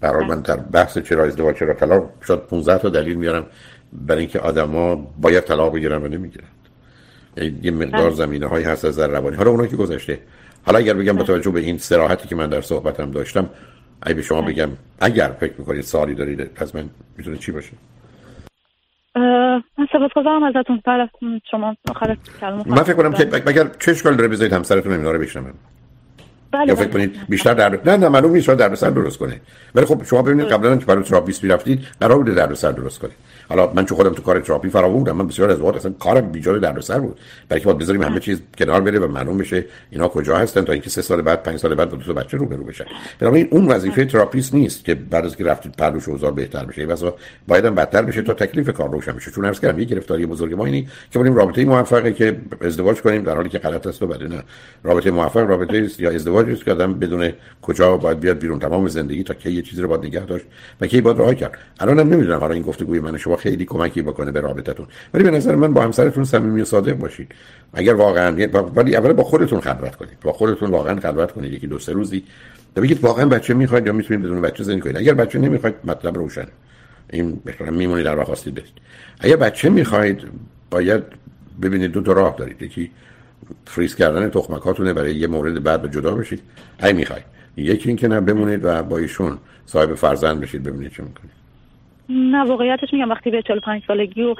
برای 0.00 0.26
من 0.26 0.40
در 0.40 0.56
بحث 0.56 0.98
چرا 0.98 1.24
ازدواج 1.24 1.56
چرا 1.56 1.74
طلاق 1.74 2.10
شاید 2.26 2.40
15 2.40 2.78
تا 2.78 2.88
دلیل 2.88 3.16
میارم 3.16 3.46
برای 3.92 4.20
اینکه 4.20 4.38
آدما 4.38 4.94
باید 4.94 5.44
طلاق 5.44 5.74
بگیرن 5.74 6.02
و 6.02 6.08
نمی‌گیرن. 6.08 6.48
یعنی 7.36 7.58
یه 7.62 7.70
مقدار 7.70 8.06
بله. 8.06 8.14
زمینه 8.14 8.46
هایی 8.46 8.64
هست 8.64 8.84
از 8.84 8.98
روانی. 8.98 9.36
حالا 9.36 9.50
اونایی 9.50 9.70
که 9.70 9.76
گذشته. 9.76 10.18
حالا 10.62 10.78
اگر 10.78 10.94
بگم 10.94 11.16
با 11.16 11.24
توجه 11.24 11.50
به 11.50 11.60
این 11.60 11.78
سراحتی 11.78 12.28
که 12.28 12.36
من 12.36 12.48
در 12.48 12.60
صحبتم 12.60 13.10
داشتم 13.10 13.50
اگه 14.02 14.14
به 14.14 14.22
شما 14.22 14.42
بله. 14.42 14.52
بگم 14.52 14.70
اگر 15.00 15.36
فکر 15.40 15.52
می‌کنید 15.58 15.82
سالی 15.82 16.14
دارید 16.14 16.50
از 16.56 16.76
من 16.76 16.90
می‌تونه 17.16 17.36
چی 17.36 17.52
باشه. 17.52 17.72
من 19.78 19.86
سپاسگزارم 19.92 20.42
ازتون 20.42 20.82
بله 20.86 21.10
شما 21.50 21.76
آخر 21.90 22.16
کلمه 22.40 22.62
من 22.66 22.82
فکر 22.82 22.94
کنم 22.94 23.12
که 23.12 23.28
اگر 23.46 23.70
چه 23.78 23.90
اشکال 23.90 24.16
داره 24.16 24.28
بذارید 24.28 24.52
همسرتون 24.52 24.92
اینا 24.92 25.10
رو 25.10 25.18
بشنوم 25.18 25.54
بله 26.52 26.68
یا 26.68 26.74
فکر 26.74 26.88
بله. 26.88 27.06
کنید 27.06 27.26
بیشتر 27.28 27.54
در 27.54 27.80
نه 27.84 27.96
نه 27.96 28.08
معلوم 28.08 28.32
نیست 28.32 28.50
در 28.50 28.74
سر 28.74 28.90
درست 28.90 29.18
کنه. 29.18 29.40
ولی 29.74 29.86
خب 29.86 30.04
شما 30.04 30.22
ببینید 30.22 30.46
قبلا 30.46 30.76
که 30.76 30.84
برای 30.84 31.02
تراپیست 31.02 31.44
می‌رفتید 31.44 31.86
قرار 32.00 32.18
بوده 32.18 32.34
در 32.34 32.54
سر 32.54 32.72
درست 32.72 32.98
کنید 32.98 33.16
حالا 33.50 33.72
من 33.74 33.84
چون 33.84 33.96
خودم 33.96 34.12
تو 34.12 34.22
کار 34.22 34.40
تراپی 34.40 34.68
فراوون 34.68 35.12
من 35.12 35.26
بسیار 35.26 35.50
از 35.50 35.60
وقت 35.60 35.76
اصلا 35.76 35.92
کارم 35.98 36.32
بیجار 36.32 36.58
دردسر 36.58 37.00
بود. 37.00 37.20
برای 37.48 37.60
که 37.60 37.66
باید 37.66 37.78
بذاریم 37.78 38.02
همه 38.02 38.20
چیز 38.20 38.40
کنار 38.58 38.80
بره 38.80 38.98
و 38.98 39.06
معلوم 39.06 39.38
بشه 39.38 39.64
اینا 39.90 40.08
کجا 40.08 40.36
هستن 40.36 40.64
تا 40.64 40.72
اینکه 40.72 40.90
سه 40.90 41.02
سال 41.02 41.22
بعد 41.22 41.42
پنج 41.42 41.56
سال 41.58 41.74
بعد 41.74 41.90
با 41.90 41.96
دو 41.96 42.14
بچه 42.14 42.36
رو 42.36 42.46
برو 42.46 42.64
بشن. 42.64 42.84
بنابراین 43.18 43.48
اون 43.50 43.66
وظیفه 43.66 44.04
تراپیست 44.04 44.54
نیست 44.54 44.84
که 44.84 44.94
بعد 44.94 45.24
از 45.24 45.36
که 45.36 45.44
رفتید 45.44 45.72
پرلوش 45.72 46.08
اوضاع 46.08 46.30
بهتر 46.30 46.64
بشه. 46.64 46.86
واسه 46.86 47.12
باید 47.48 47.64
هم 47.64 47.74
بدتر 47.74 48.02
بشه 48.02 48.22
تا 48.22 48.32
تکلیف 48.32 48.70
کار 48.70 48.90
روشن 48.90 49.12
بشه. 49.12 49.30
چون 49.30 49.44
عرض 49.44 49.60
کردم 49.60 49.78
یه 49.78 49.84
گرفتاری 49.84 50.26
بزرگ 50.26 50.54
ما 50.54 50.66
اینی 50.66 50.88
که 51.10 51.18
بریم 51.18 51.34
رابطه 51.34 51.64
موفقه 51.64 52.12
که 52.12 52.36
ازدواج 52.60 53.00
کنیم 53.00 53.22
در 53.22 53.34
حالی 53.34 53.48
که 53.48 53.58
غلط 53.58 53.86
است 53.86 54.02
و 54.02 54.06
بعد 54.06 54.22
نه. 54.22 54.42
رابطه 54.84 55.10
موفق 55.10 55.48
رابطه 55.48 55.82
است 55.84 56.00
یا 56.00 56.10
ازدواج 56.10 56.50
است 56.50 56.64
که 56.64 56.72
آدم 56.72 56.94
بدون 56.94 57.32
کجا 57.62 57.96
باید 57.96 58.20
بیاد 58.20 58.38
بیرون. 58.38 58.58
تمام 58.58 58.88
زندگی 58.88 59.22
تا 59.22 59.34
که 59.34 59.50
یه 59.50 59.62
چیزی 59.62 59.82
رو 59.82 59.88
باید 59.88 60.04
نگه 60.04 60.26
داشت 60.26 60.44
و 60.80 60.86
کی 60.86 61.00
باید 61.00 61.18
راه 61.18 61.34
کرد. 61.34 61.58
الانم 61.80 62.14
نمی‌دونم 62.14 62.40
حالا 62.40 62.54
این 62.54 62.62
گفتگوی 62.62 63.00
من 63.00 63.16
شما 63.16 63.36
خیلی 63.40 63.64
کمکی 63.64 64.02
بکنه 64.02 64.30
به 64.30 64.40
رابطتون. 64.40 64.86
ولی 65.14 65.24
به 65.24 65.30
نظر 65.30 65.54
من 65.54 65.74
با 65.74 65.82
همسرتون 65.82 66.24
صمیمی 66.24 66.60
و 66.60 66.64
صادق 66.64 66.94
باشید 66.94 67.32
اگر 67.72 67.94
واقعا 67.94 68.48
ولی 68.76 68.96
اول 68.96 69.12
با 69.12 69.24
خودتون 69.24 69.60
خلوت 69.60 69.96
کنید. 69.96 70.20
با 70.22 70.32
خودتون 70.32 70.70
واقعا 70.70 71.00
خلوت 71.00 71.32
کنید. 71.32 71.52
یکی 71.52 71.66
دو 71.66 71.78
سه 71.78 71.92
روزی. 71.92 72.24
بگید 72.76 73.04
واقعا 73.04 73.26
بچه 73.26 73.54
می‌خواید 73.54 73.86
یا 73.86 73.92
می‌تونید 73.92 74.22
بدون 74.22 74.40
بچه 74.40 74.62
زندگی 74.64 74.80
کنید. 74.80 74.96
اگر 74.96 75.14
بچه 75.14 75.38
نمی‌خواید 75.38 75.74
مطلب 75.84 76.18
روشن. 76.18 76.46
این 77.12 77.40
بهتره 77.44 77.70
میمونید 77.70 78.04
در 78.04 78.24
خواستید 78.24 78.54
برید. 78.54 78.72
اگر 79.20 79.36
بچه 79.36 79.68
می‌خواید 79.68 80.20
باید 80.70 81.02
ببینید 81.62 81.92
دو 81.92 82.02
تا 82.02 82.12
راه 82.12 82.34
دارید. 82.38 82.62
یکی 82.62 82.90
فریز 83.66 83.94
کردن 83.94 84.30
تخمکاتونه 84.30 84.92
برای 84.92 85.14
یه 85.14 85.26
مورد 85.26 85.62
بعد 85.62 85.82
به 85.82 85.88
جدا 85.88 86.14
بشید. 86.14 86.42
هی 86.82 86.92
می‌خواید. 86.92 87.24
یکی 87.56 87.88
اینکه 87.88 88.08
نه 88.08 88.20
بمونید 88.20 88.64
و 88.64 88.82
با 88.82 88.98
ایشون 88.98 89.38
صاحب 89.66 89.94
فرزند 89.94 90.40
بشید 90.40 90.62
ببینید 90.62 90.92
چه 90.92 91.02
می‌کنید. 91.02 91.39
نه 92.10 92.44
واقعیتش 92.44 92.88
میگم 92.92 93.10
وقتی 93.10 93.30
به 93.30 93.42
45 93.42 93.82
سالگی 93.86 94.22
و 94.22 94.34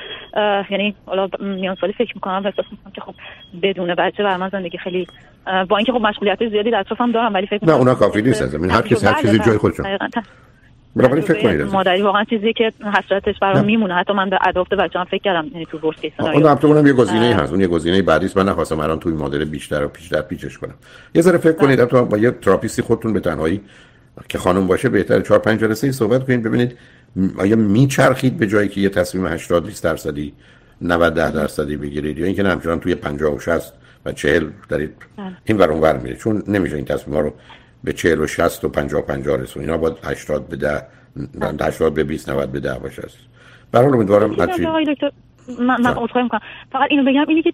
یعنی 0.71 0.95
حالا 1.07 1.29
میان 1.41 1.77
سالی 1.81 1.93
فکر 1.93 2.13
می‌کنم 2.15 2.43
و 2.45 2.47
احساس 2.47 2.65
می‌کنم 2.71 2.93
که 2.93 3.01
خب 3.01 3.15
بدون 3.63 3.95
بچه 3.95 4.23
بر 4.23 4.37
من 4.37 4.49
زندگی 4.49 4.79
خیلی 4.79 5.07
با 5.69 5.77
اینکه 5.77 5.93
خب 5.93 6.01
مشغولیت 6.01 6.49
زیادی 6.49 6.71
در 6.71 6.81
اطرافم 6.81 7.13
دارم 7.13 7.35
ولی 7.35 7.47
فکر 7.47 7.65
نه 7.65 7.73
اونا 7.73 7.95
کافی 7.95 8.23
نیست 8.23 8.43
از 8.43 8.55
هر 8.55 8.83
کس 8.83 9.05
هر 9.05 9.23
چیزی 9.23 9.39
جای 9.39 9.59
خودش 9.59 9.81
بنابراین 10.97 11.25
فکر 11.25 11.43
کنید 11.43 11.61
مادری 11.61 12.03
واقعا 12.03 12.25
چیزی 12.25 12.53
که 12.53 12.73
حسرتش 12.95 13.35
برام 13.43 13.65
میمونه. 13.65 13.95
حتی 13.95 14.13
من 14.13 14.31
به 14.31 14.39
اداپت 14.47 14.75
بچه‌ام 14.75 15.05
فکر 15.05 15.23
کردم 15.23 15.49
یعنی 15.53 15.67
تو 15.67 15.79
ورست 15.79 16.01
کیس 16.01 16.13
اون 16.19 16.47
البته 16.47 16.67
اونم 16.67 16.87
یه 16.87 16.93
گزینه 16.93 17.35
هست. 17.35 17.53
اون 17.53 17.61
یه 17.61 17.67
گزینه 17.67 18.03
بعدی 18.03 18.27
است. 18.27 18.37
من 18.37 18.49
نخواستم 18.49 18.81
الان 18.81 18.99
توی 18.99 19.13
مدل 19.13 19.45
بیشتر 19.45 19.85
و 19.85 19.89
پیشتر 19.89 20.21
پیچش 20.21 20.59
کنم. 20.59 20.75
یه 21.15 21.23
ذره 21.23 21.39
فکر 21.39 21.53
کنید. 21.53 21.81
حتی 21.81 22.05
با 22.05 22.19
یه 22.19 22.31
تراپیستی 22.31 22.83
خودتون 22.83 23.13
به 23.13 23.21
تنهایی 23.21 23.61
که 24.29 24.39
خانم 24.39 24.67
باشه 24.67 24.89
بهتر 24.89 25.21
4 25.21 25.39
5 25.39 25.61
جلسه 25.61 25.93
صحبت 25.93 26.27
کنید. 26.27 26.43
ببینید 26.43 26.79
آیا 27.39 27.57
میچرخید 27.57 28.39
به 28.39 28.47
جایی 28.47 28.69
که 28.69 28.81
یه 28.81 28.89
تصمیم 28.89 29.27
80 29.27 29.67
20 29.67 29.85
درصدی 29.85 30.33
90 30.81 31.15
10 31.15 31.31
درصدی 31.31 31.77
بگیرید 31.77 32.19
یا 32.19 32.27
اینکه 32.27 32.43
همچنان 32.43 32.81
توی 32.81 32.95
50 32.95 33.35
و 33.35 33.39
60 33.39 33.73
و 34.05 34.13
40 34.13 34.47
دارید 34.69 34.93
این 35.45 35.59
ور 35.59 35.71
اون 35.71 35.81
ور 35.81 35.99
میره. 35.99 36.17
چون 36.17 36.43
نمیشه 36.49 36.77
این 36.77 36.85
تصمیم 36.85 37.19
رو 37.19 37.33
به 37.85 37.93
40 37.93 38.21
و 38.21 38.27
60 38.27 38.65
و 38.65 38.69
50 38.69 39.03
50 39.03 39.39
رسون 39.39 39.63
اینا 39.63 39.77
باید 39.77 39.97
80 40.05 40.49
به 40.49 40.57
10 40.57 40.83
80 41.61 41.95
به 41.95 42.05
20 42.05 42.29
90 42.29 42.53
به 42.53 42.61
10 42.61 42.79
باشه. 42.79 43.03
برای 43.73 43.93
امیدوارم 43.93 44.33
هرچی 44.33 44.67
من 45.59 45.81
من 45.81 45.91
عذرخواهی 45.91 46.23
می‌کنم. 46.23 46.41
فقط 46.73 46.87
اینو 46.91 47.11
بگم 47.11 47.25
اینه 47.29 47.43
که 47.43 47.53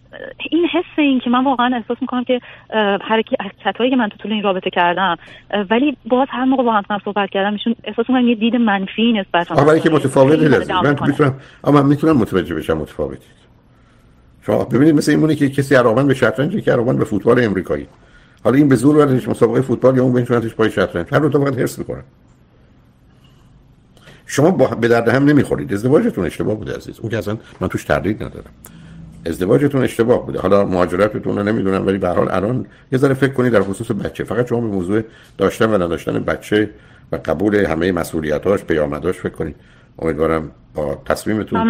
این 0.51 0.67
حس 0.73 0.99
این 0.99 1.21
که 1.21 1.31
من 1.31 1.45
واقعا 1.45 1.77
احساس 1.77 1.97
می‌کنم 2.01 2.25
که 2.25 2.41
حرکت 3.03 3.77
هایی 3.79 3.91
که 3.91 3.97
من 3.97 4.09
تو 4.09 4.17
طول 4.17 4.33
این 4.33 4.43
رابطه 4.43 4.71
کردم 4.71 5.17
ولی 5.71 5.97
باز 6.07 6.29
هر 6.31 6.45
موقع 6.45 6.63
با 6.63 6.73
هم 6.73 6.99
صحبت 7.05 7.31
کردم 7.31 7.53
ایشون 7.53 7.75
احساس 7.85 8.11
می‌کنم 8.11 8.29
یه 8.29 8.35
دید 8.35 8.57
منفی 8.57 9.13
نسبت 9.13 9.53
آها 9.53 9.67
ولی 9.67 9.81
که 9.81 9.91
متفاوته 9.91 10.49
لازم 10.49 10.75
من 10.75 10.97
می‌تونم 11.07 11.35
اما 11.65 11.83
من 11.83 11.89
می‌تونم 11.89 12.17
متوجه 12.17 12.55
بشم 12.55 12.77
متفاوتید 12.77 13.47
شما 14.47 14.65
ببینید 14.65 14.95
مثل 14.95 15.13
این 15.13 15.35
که 15.35 15.49
کسی 15.49 15.75
علاقمند 15.75 16.09
به 16.09 16.15
شطرنج 16.15 16.65
که 16.65 16.73
علاقمند 16.73 16.99
به 16.99 17.05
فوتبال 17.05 17.45
امریکایی. 17.45 17.87
حالا 18.45 18.57
این 18.57 18.69
به 18.69 18.75
زور 18.75 18.97
وردش 18.97 19.29
مسابقه 19.29 19.61
فوتبال 19.61 19.97
یا 19.97 20.03
اون 20.03 20.13
بنشونتش 20.13 20.55
پای 20.55 20.71
شطرنج. 20.71 21.07
هر 21.13 21.19
دو 21.19 21.29
تا 21.29 21.41
فقط 21.41 21.59
حرص 21.59 21.79
می‌کنن 21.79 22.03
شما 24.27 24.51
به 24.51 24.89
درد 24.89 25.09
هم 25.09 25.25
نمی‌خورید. 25.25 25.73
ازدواجتون 25.73 26.27
اشتباه 26.27 26.55
بوده 26.55 26.77
عزیز. 26.77 27.01
اون 27.01 27.11
که 27.11 27.19
اصلا 27.19 27.37
من 27.61 27.69
توش 27.69 27.85
تردید 27.85 28.23
ندارم. 28.23 28.51
ازدواجتون 29.27 29.83
اشتباه 29.83 30.27
بوده. 30.27 30.39
حالا 30.41 30.65
مهاجرتتون 30.65 31.37
رو 31.37 31.43
نمی‌دونم 31.43 31.87
ولی 31.87 31.99
به 31.99 32.09
حال 32.09 32.29
الان 32.31 32.67
یه 32.93 32.99
ذره 32.99 33.15
فکر 33.15 33.33
کنید 33.33 33.53
در 33.53 33.63
خصوص 33.63 33.91
بچه. 33.91 34.25
فقط 34.25 34.49
شما 34.49 34.61
به 34.61 34.67
موضوع 34.67 35.03
داشتن 35.39 35.71
و 35.71 35.75
نداشتن 35.75 36.25
بچه 36.25 36.71
و 37.13 37.17
قبول 37.25 37.55
همه 37.55 37.93
مسئولیتاش 37.93 38.65
پیامداش 38.65 39.17
فکر 39.17 39.33
کنید. 39.33 39.57
امیدوارم 39.99 40.51
با 40.75 41.03
تصمیمتون 41.05 41.61